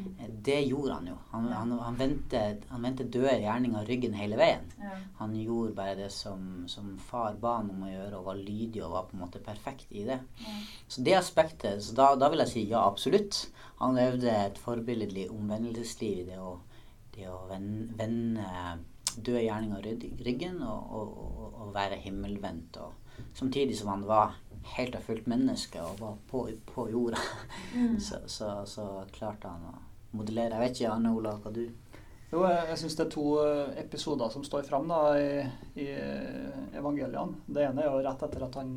Det 0.46 0.60
gjorde 0.62 0.94
han 0.94 1.08
jo. 1.10 1.16
Han, 1.32 1.48
ja. 1.50 1.56
han, 1.58 1.72
han, 1.82 1.96
vendte, 1.98 2.42
han 2.70 2.84
vendte 2.86 3.08
døde 3.10 3.34
gjerninger 3.42 3.88
ryggen 3.88 4.14
hele 4.14 4.38
veien. 4.38 4.68
Ja. 4.78 4.92
Han 5.18 5.34
gjorde 5.34 5.74
bare 5.74 5.96
det 5.98 6.12
som, 6.14 6.68
som, 6.70 6.92
far 7.10 7.34
ba 7.42 7.56
han 7.58 7.72
om 7.74 7.82
å 7.82 7.90
gjøre, 7.90 8.20
og 8.20 8.28
var 8.30 8.38
lydig 8.38 8.84
og 8.86 8.94
var 8.94 9.08
på 9.08 9.18
en 9.18 9.24
måte 9.24 9.42
perfekt 9.42 9.90
i 9.90 10.06
det. 10.06 10.20
Så 10.86 11.02
det 11.06 11.18
aspektet, 11.18 11.82
så 11.82 11.98
da, 11.98 12.12
da, 12.20 12.30
vil 12.30 12.44
jeg 12.44 12.52
si 12.52 12.64
ja, 12.70 12.84
absolutt. 12.86 13.42
Han 13.82 13.98
levde 13.98 14.30
et 14.30 14.62
forbilledlig 14.62 15.26
omvendelsesliv 15.34 16.22
i 16.22 16.28
det 16.30 16.38
å, 16.38 16.54
det 17.16 17.26
å 17.26 17.42
vende, 17.50 17.90
vende 17.98 18.46
døde 19.16 19.42
gjerninger 19.44 19.86
ryggen 20.26 20.62
og, 20.62 20.94
og, 20.96 21.60
og 21.64 21.74
være 21.74 22.00
himmelvendt. 22.02 22.78
Og, 22.82 22.94
samtidig 23.34 23.76
som 23.78 23.92
han 23.92 24.06
var 24.08 24.38
helt 24.76 24.96
og 24.96 25.04
fullt 25.06 25.28
menneske 25.30 25.82
og 25.82 26.00
var 26.00 26.16
på, 26.30 26.46
på 26.66 26.88
jorda. 26.90 27.20
Mm. 27.74 28.00
så, 28.06 28.22
så, 28.26 28.50
så, 28.66 28.88
klarte 29.14 29.50
han 29.50 29.70
å 29.70 29.78
modellere. 30.16 30.56
Jeg 30.56 30.66
vet 30.66 30.80
ikke, 30.80 30.92
Anne 30.96 31.14
Ola, 31.16 31.36
hva 31.40 31.54
du 31.54 31.64
Jo, 32.30 32.44
jeg, 32.46 32.66
jeg 32.70 32.78
syns 32.82 32.96
det 32.98 33.04
er 33.06 33.14
to 33.14 33.24
eh, 33.42 33.72
episoder 33.82 34.30
som 34.30 34.44
står 34.46 34.68
fram 34.68 34.86
da, 34.90 35.00
i, 35.18 35.40
i 35.82 35.88
evangeliene. 36.78 37.42
Det 37.46 37.64
ene 37.66 37.82
er 37.82 37.90
jo 37.90 38.04
rett 38.04 38.22
etter 38.22 38.44
at 38.46 38.58
han 38.60 38.76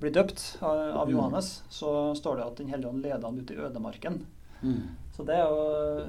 blir 0.00 0.14
døpt 0.16 0.42
av, 0.58 0.80
av 1.02 1.06
mm. 1.06 1.14
Johannes. 1.14 1.52
Så 1.70 1.92
står 2.18 2.40
det 2.40 2.48
at 2.48 2.58
Den 2.58 2.72
hellige 2.72 2.90
ånd 2.90 3.04
leder 3.04 3.28
han 3.28 3.38
ut 3.38 3.54
i 3.54 3.60
ødemarken. 3.60 4.24
Mm. 4.62 4.82
Så 5.14 5.26
det 5.28 5.38
er 5.38 5.46
jo 5.46 6.08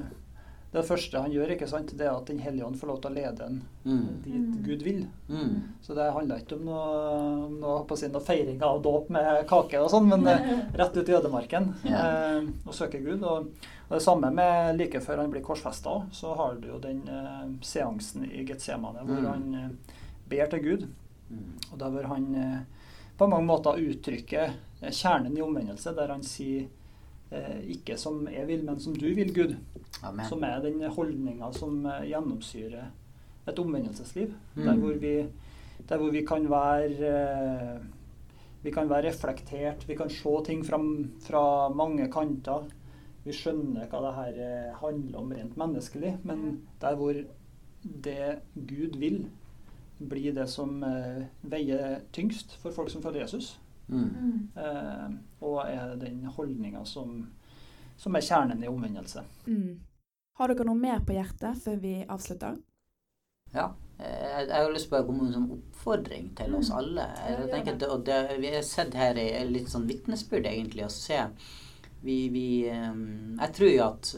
det 0.71 0.86
første 0.88 1.19
han 1.19 1.34
gjør, 1.34 1.51
ikke 1.51 1.67
sant, 1.67 1.89
det 1.99 2.05
er 2.05 2.13
at 2.13 2.29
Den 2.29 2.39
hellige 2.39 2.63
ånd 2.63 2.77
får 2.79 2.88
lov 2.88 2.99
til 3.03 3.12
å 3.12 3.15
lede 3.17 3.47
en 3.47 3.57
mm. 3.84 4.05
dit 4.23 4.38
mm. 4.39 4.62
Gud 4.63 4.86
vil. 4.88 5.01
Mm. 5.27 5.57
Så 5.84 5.97
det 5.97 6.05
handler 6.15 6.39
ikke 6.39 6.55
om 6.55 6.63
noe, 6.69 6.86
om 7.49 7.57
noe, 7.60 7.81
på 7.89 7.97
sin, 7.99 8.13
noe 8.15 8.23
feiring 8.23 8.62
av 8.63 8.79
dåp 8.86 9.12
med 9.12 9.43
kake 9.49 9.81
og 9.84 9.91
sånn, 9.91 10.07
men 10.07 10.23
rett 10.79 10.95
ut 10.95 11.12
i 11.12 11.17
ødemarken 11.17 11.73
yeah. 11.84 12.07
eh, 12.39 12.49
og 12.63 12.77
søke 12.77 13.03
Gud. 13.03 13.19
Og, 13.19 13.51
og, 13.89 13.91
det 13.91 14.03
samme 14.05 14.31
med 14.31 14.79
like 14.79 15.03
før 15.03 15.25
han 15.25 15.34
blir 15.34 15.43
korsfesta, 15.43 15.97
så 16.15 16.36
har 16.39 16.55
du 16.62 16.69
jo 16.71 16.79
den 16.84 17.03
eh, 17.12 17.45
seansen 17.67 18.29
i 18.29 18.45
Getsemane 18.47 19.03
hvor 19.03 19.19
mm. 19.19 19.31
han 19.34 19.60
eh, 19.60 19.97
ber 20.31 20.53
til 20.53 20.63
Gud. 20.69 20.88
Mm. 21.31 21.49
Og 21.71 21.79
der 21.84 21.97
hvor 21.97 22.13
han 22.13 22.31
eh, 22.39 22.60
på 23.19 23.27
mange 23.27 23.45
måter 23.45 23.84
uttrykker 23.91 24.53
eh, 24.81 24.91
kjernen 24.91 25.36
i 25.36 25.43
omvendelse, 25.43 25.91
der 25.99 26.15
han 26.15 26.23
sier 26.23 26.63
eh, 26.63 26.77
ikke 27.72 27.96
som 28.00 28.26
jeg 28.28 28.48
vil, 28.50 28.65
men 28.67 28.80
som 28.80 28.96
du 28.96 29.08
vil, 29.15 29.32
Gud. 29.34 29.56
Amen. 30.04 30.26
Som 30.28 30.44
er 30.44 30.60
den 30.63 30.82
holdninga 30.84 31.52
som 31.56 31.86
eh, 31.86 32.10
gjennomsyrer 32.10 32.89
et 33.48 33.60
omvendelsesliv. 33.60 34.34
Mm. 34.56 34.65
Der, 34.65 34.76
hvor 34.82 35.00
vi, 35.02 35.15
der, 35.89 35.98
hvor 35.98 36.12
vi, 36.12 36.26
kan 36.28 36.50
være 36.50 37.12
eh, 37.12 37.82
Vi 38.63 38.72
kan 38.72 38.89
være 38.89 39.08
reflektert, 39.08 39.88
vi 39.88 39.96
kan 39.96 40.10
se 40.10 40.36
ting 40.46 40.65
fra, 40.65 40.78
fra 41.26 41.70
mange 41.70 42.12
kanter. 42.12 42.67
Vi 43.24 43.34
skjønner 43.34 43.88
hva 43.89 44.02
det 44.06 44.15
her 44.17 44.41
eh, 44.46 44.76
handler 44.82 45.20
om 45.20 45.32
rent 45.32 45.58
menneskelig, 45.58 46.17
men 46.24 46.62
der 46.82 46.96
hvor 46.96 47.13
det 47.82 48.41
Gud 48.54 48.98
vil, 49.00 49.26
blir 49.98 50.34
det 50.34 50.48
som 50.50 50.84
eh, 50.84 51.26
veier 51.41 52.02
tyngst 52.13 52.58
for 52.62 52.74
folk 52.74 52.89
som 52.89 53.02
følger 53.02 53.26
Jesus. 53.26 53.56
Mm. 53.91 54.49
Eh, 54.56 55.08
og 55.43 55.62
er 55.67 55.95
den 55.99 56.25
holdninga 56.32 56.84
som, 56.88 57.21
som, 57.97 58.15
er 58.15 58.25
kjernen 58.25 58.63
i 58.63 58.69
omvendelse. 58.71 59.23
Mm. 59.47 59.80
Har 60.39 60.51
dere 60.51 60.67
noe 60.67 60.80
mer 60.80 61.04
på 61.06 61.15
hjertet 61.17 61.60
før 61.63 61.82
vi 61.84 61.95
avslutter? 62.08 62.60
Ja. 63.51 63.71
Jeg, 64.01 64.47
jeg 64.47 64.56
har 64.56 64.71
lyst 64.73 64.89
på 64.89 64.97
å 64.97 65.06
komme 65.06 65.27
med 65.27 65.34
en 65.34 65.36
sånn 65.36 65.58
oppfordring 65.58 66.32
til 66.39 66.56
oss 66.58 66.71
mm. 66.71 66.77
alle. 66.80 67.10
Jeg 67.27 67.51
tenker 67.51 67.77
det, 67.77 67.91
og 67.91 68.08
det, 68.08 68.21
Vi 68.41 68.56
har 68.56 68.65
sett 68.65 68.97
her 68.97 69.19
i 69.19 69.27
litt 69.49 69.69
sånn 69.69 69.86
vitnesbyrd, 69.89 70.47
egentlig, 70.49 70.88
å 70.88 70.93
se 70.93 71.19
vi, 72.01 72.15
vi, 72.34 72.47
um, 72.73 73.38
Jeg 73.38 73.54
tror 73.60 73.69
jo 73.69 73.84
at 73.86 74.13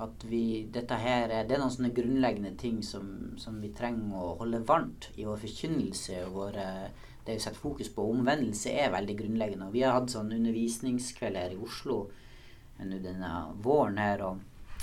at 0.00 0.24
vi, 0.24 0.66
dette 0.72 0.96
her 0.96 1.28
er, 1.28 1.44
det 1.44 1.56
er 1.56 1.60
noen 1.60 1.72
sånne 1.74 1.92
grunnleggende 1.92 2.54
ting 2.60 2.80
som, 2.84 3.34
som 3.40 3.58
vi 3.60 3.72
trenger 3.76 4.16
å 4.16 4.36
holde 4.40 4.62
varmt 4.68 5.10
i 5.20 5.26
vår 5.28 5.40
forkynnelse 5.42 6.22
og 6.24 6.36
våre 6.38 6.66
det 7.26 7.36
vi 7.36 7.42
setter 7.42 7.60
fokus 7.60 7.90
på 7.94 8.04
omvendelse, 8.10 8.72
er 8.72 8.94
veldig 8.94 9.16
grunnleggende. 9.18 9.68
Og 9.68 9.76
vi 9.76 9.84
har 9.84 9.98
hatt 9.98 10.12
sånn 10.12 10.32
undervisningskveld 10.36 11.40
her 11.40 11.56
i 11.56 11.60
Oslo 11.60 12.02
denne 12.80 13.32
våren 13.60 14.00
her. 14.00 14.22
og 14.24 14.38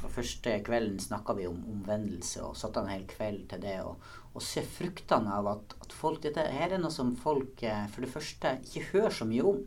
og 0.05 0.11
Første 0.13 0.59
kvelden 0.65 0.99
snakka 1.01 1.33
vi 1.37 1.47
om 1.49 1.57
omvendelse 1.71 2.43
og 2.45 2.57
satte 2.59 2.83
en 2.83 2.91
hel 2.91 3.05
kveld 3.09 3.47
til 3.51 3.63
det. 3.63 3.79
Og, 3.85 4.03
og 4.37 4.43
se 4.45 4.61
fruktene 4.61 5.33
av 5.39 5.49
at, 5.55 5.73
at, 5.81 5.95
folk 5.95 6.21
Dette 6.25 6.43
her 6.53 6.75
er 6.75 6.81
noe 6.81 6.93
som 6.93 7.15
folk 7.17 7.63
eh, 7.65 7.87
for 7.93 8.05
det 8.05 8.11
første 8.13 8.53
ikke 8.67 8.85
hører 8.91 9.17
så 9.17 9.27
mye 9.29 9.47
om. 9.53 9.63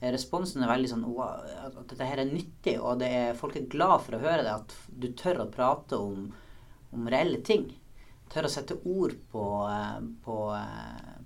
Eh, 0.00 0.08
responsen 0.14 0.64
er 0.64 0.72
veldig 0.72 0.92
sånn 0.94 1.04
at 1.26 1.76
dette 1.90 2.08
her 2.08 2.22
er 2.22 2.32
nyttig, 2.32 2.78
og 2.80 3.04
er, 3.04 3.36
folk 3.38 3.58
er 3.60 3.68
glad 3.72 3.98
for 4.06 4.16
å 4.16 4.22
høre 4.24 4.46
det. 4.46 4.56
At 4.56 4.76
du 4.88 5.10
tør 5.18 5.44
å 5.44 5.50
prate 5.52 6.00
om, 6.00 6.30
om 6.96 7.12
reelle 7.12 7.42
ting. 7.44 7.68
Tør 8.32 8.48
å 8.48 8.54
sette 8.54 8.80
ord 8.88 9.18
på, 9.34 9.46
eh, 9.68 9.98
på, 10.24 10.38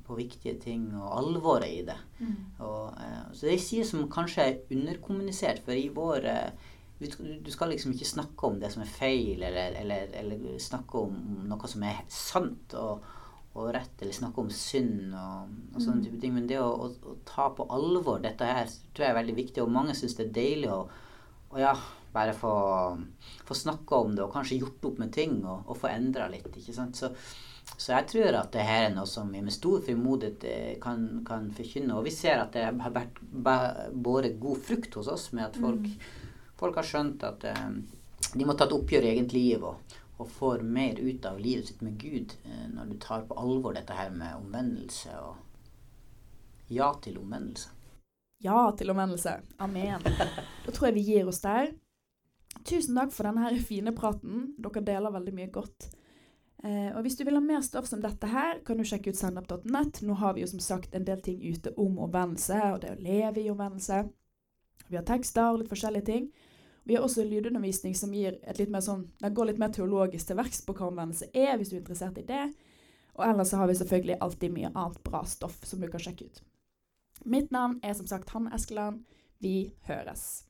på 0.07 0.16
viktige 0.19 0.57
ting 0.62 0.88
og 0.95 1.11
alvoret 1.19 1.73
i 1.73 1.83
det. 1.87 1.99
Mm. 2.21 2.38
Og, 2.64 3.03
så 3.33 3.49
det 3.49 3.57
er 3.57 3.62
sider 3.62 3.88
som 3.88 4.09
kanskje 4.12 4.47
er 4.47 4.59
underkommunisert, 4.77 5.61
for 5.66 5.77
i 5.77 5.90
vår 5.95 6.31
du 6.97 7.51
skal 7.53 7.69
liksom 7.69 7.92
ikke 7.92 8.09
snakke 8.09 8.49
om 8.49 8.55
det 8.61 8.71
som 8.73 8.81
er 8.81 8.88
feil, 8.88 9.42
eller, 9.45 9.75
eller, 9.83 10.07
eller 10.16 10.55
snakke 10.62 11.03
om 11.05 11.19
noe 11.45 11.69
som 11.69 11.85
er 11.85 11.99
sant. 12.09 12.73
Og, 12.81 13.05
og 13.57 13.71
rett, 13.73 13.95
eller 14.01 14.12
snakke 14.12 14.42
om 14.42 14.49
synd 14.53 15.14
og, 15.16 15.53
og 15.75 15.81
sånne 15.81 16.05
type 16.05 16.21
ting. 16.21 16.35
Men 16.37 16.49
det 16.49 16.59
å, 16.61 16.69
å, 16.69 16.88
å, 16.92 17.16
ta 17.29 17.49
på 17.57 17.64
alvor 17.73 18.21
dette 18.25 18.49
her 18.49 18.69
tror 18.69 19.07
jeg 19.07 19.12
er 19.14 19.21
veldig 19.21 19.37
viktig, 19.38 19.62
og 19.64 19.73
mange 19.73 19.97
syns 19.97 20.16
det 20.19 20.29
er 20.29 20.38
deilig 20.40 20.73
å 20.73 20.81
og 21.47 21.61
ja, 21.62 21.73
bare 22.12 22.33
få, 22.37 22.53
få 23.47 23.55
snakka 23.55 24.01
om 24.03 24.16
det 24.16 24.25
og 24.25 24.33
kanskje 24.35 24.59
gjort 24.59 24.88
opp 24.88 24.99
med 25.01 25.12
ting 25.14 25.38
og, 25.45 25.69
og 25.71 25.79
få 25.79 25.88
endra 25.92 26.27
litt. 26.29 26.49
ikke 26.51 26.75
sant? 26.75 26.99
Så, 26.99 27.12
så, 27.74 27.92
jeg 27.92 28.07
tror 28.09 28.37
at 28.38 28.52
det 28.55 28.64
her 28.64 28.87
er 28.87 28.94
noe 28.94 29.09
som 29.11 29.29
vi 29.35 29.42
med 29.44 29.52
stor 29.52 29.83
frimodighet 29.85 30.44
eh, 30.48 30.72
kan, 30.81 31.02
kan 31.26 31.50
forkynne. 31.55 31.96
Og 31.98 32.07
vi 32.07 32.12
ser 32.14 32.40
at 32.40 32.55
det 32.55 32.64
har 32.70 32.94
vært 32.94 33.18
båret 33.92 34.38
god 34.40 34.62
frukt 34.64 34.96
hos 34.96 35.11
oss 35.12 35.29
med 35.37 35.48
at 35.48 35.59
folk, 35.61 35.85
mm. 35.85 36.52
folk 36.57 36.79
har 36.81 36.88
skjønt 36.88 37.26
at 37.26 37.44
um, 37.52 37.83
de 38.33 38.46
må 38.46 38.57
ta 38.57 38.68
et 38.68 38.76
oppgjør 38.76 39.09
i 39.09 39.11
eget 39.16 39.35
liv 39.37 39.66
og, 39.66 39.96
og 40.16 40.31
får 40.38 40.64
mer 40.64 41.02
ut 41.02 41.29
av 41.29 41.42
livet 41.42 41.68
sitt 41.68 41.83
med 41.85 41.98
Gud 42.00 42.33
uh, 42.46 42.64
når 42.72 42.94
du 42.94 42.96
tar 43.02 43.26
på 43.29 43.37
alvor 43.42 43.76
dette 43.76 43.98
her 43.98 44.14
med 44.14 44.38
omvendelse 44.38 45.18
og 45.20 45.42
ja 46.72 46.88
til 47.02 47.20
omvendelse. 47.20 47.74
Ja 48.42 48.70
til 48.79 48.90
omvendelse. 48.90 49.37
Amen. 49.62 50.02
Da 50.64 50.72
tror 50.72 50.88
jeg 50.88 50.96
vi 50.96 51.05
gir 51.12 51.29
oss 51.29 51.44
der. 51.44 51.74
Tusen 52.66 52.96
takk 52.96 53.12
for 53.14 53.29
denne 53.29 53.52
fine 53.62 53.92
praten. 53.94 54.50
Dere 54.59 54.83
deler 54.85 55.14
veldig 55.14 55.37
mye 55.37 55.52
godt. 55.52 55.90
Eh, 56.64 56.97
og 56.97 57.03
Hvis 57.03 57.16
du 57.16 57.25
vil 57.25 57.37
ha 57.37 57.40
mer 57.40 57.61
stoff 57.61 57.87
som 57.87 58.01
dette 58.01 58.27
her, 58.27 58.61
kan 58.64 58.79
du 58.79 58.85
sjekke 58.85 59.11
ut 59.11 59.19
sendup.nett. 59.19 60.03
Nå 60.03 60.14
har 60.14 60.35
vi 60.35 60.45
jo 60.45 60.51
som 60.51 60.61
sagt 60.61 60.95
en 60.95 61.05
del 61.05 61.21
ting 61.23 61.42
ute 61.42 61.73
om 61.77 61.99
omvendelse, 61.99 62.61
og 62.73 62.81
det 62.83 62.95
å 62.95 63.01
leve 63.01 63.42
i 63.42 63.51
omvendelse. 63.51 64.05
Vi 64.88 64.97
har 64.97 65.05
tekster 65.07 65.51
og 65.51 65.61
litt 65.61 65.73
forskjellige 65.73 66.07
ting. 66.07 66.31
Vi 66.87 66.95
har 66.95 67.03
også 67.03 67.25
lydundervisning 67.27 67.97
som 67.99 68.12
gir 68.14 68.38
et 68.47 68.59
litt 68.61 68.71
mer 68.71 68.85
sånn, 68.85 69.09
det 69.19 69.33
går 69.35 69.51
litt 69.51 69.59
mer 69.59 69.73
teologisk 69.75 70.29
til 70.29 70.38
verks 70.38 70.62
på 70.62 70.77
hva 70.79 70.87
omvendelse 70.87 71.33
er, 71.35 71.57
hvis 71.59 71.73
du 71.73 71.77
er 71.77 71.81
interessert 71.83 72.21
i 72.23 72.27
det. 72.29 72.45
Og 73.16 73.25
ellers 73.27 73.51
så 73.51 73.59
har 73.59 73.66
vi 73.66 73.75
selvfølgelig 73.75 74.21
alltid 74.21 74.55
mye 74.55 74.71
annet 74.71 75.03
bra 75.03 75.25
stoff 75.27 75.59
som 75.66 75.83
du 75.83 75.88
kan 75.90 76.05
sjekke 76.05 76.29
ut. 76.31 76.42
Mitt 77.25 77.51
navn 77.51 77.81
er 77.83 77.99
som 77.99 78.07
sagt 78.07 78.31
Hanne 78.31 78.55
Eskeland. 78.55 79.03
Vi 79.42 79.73
høres. 79.88 80.45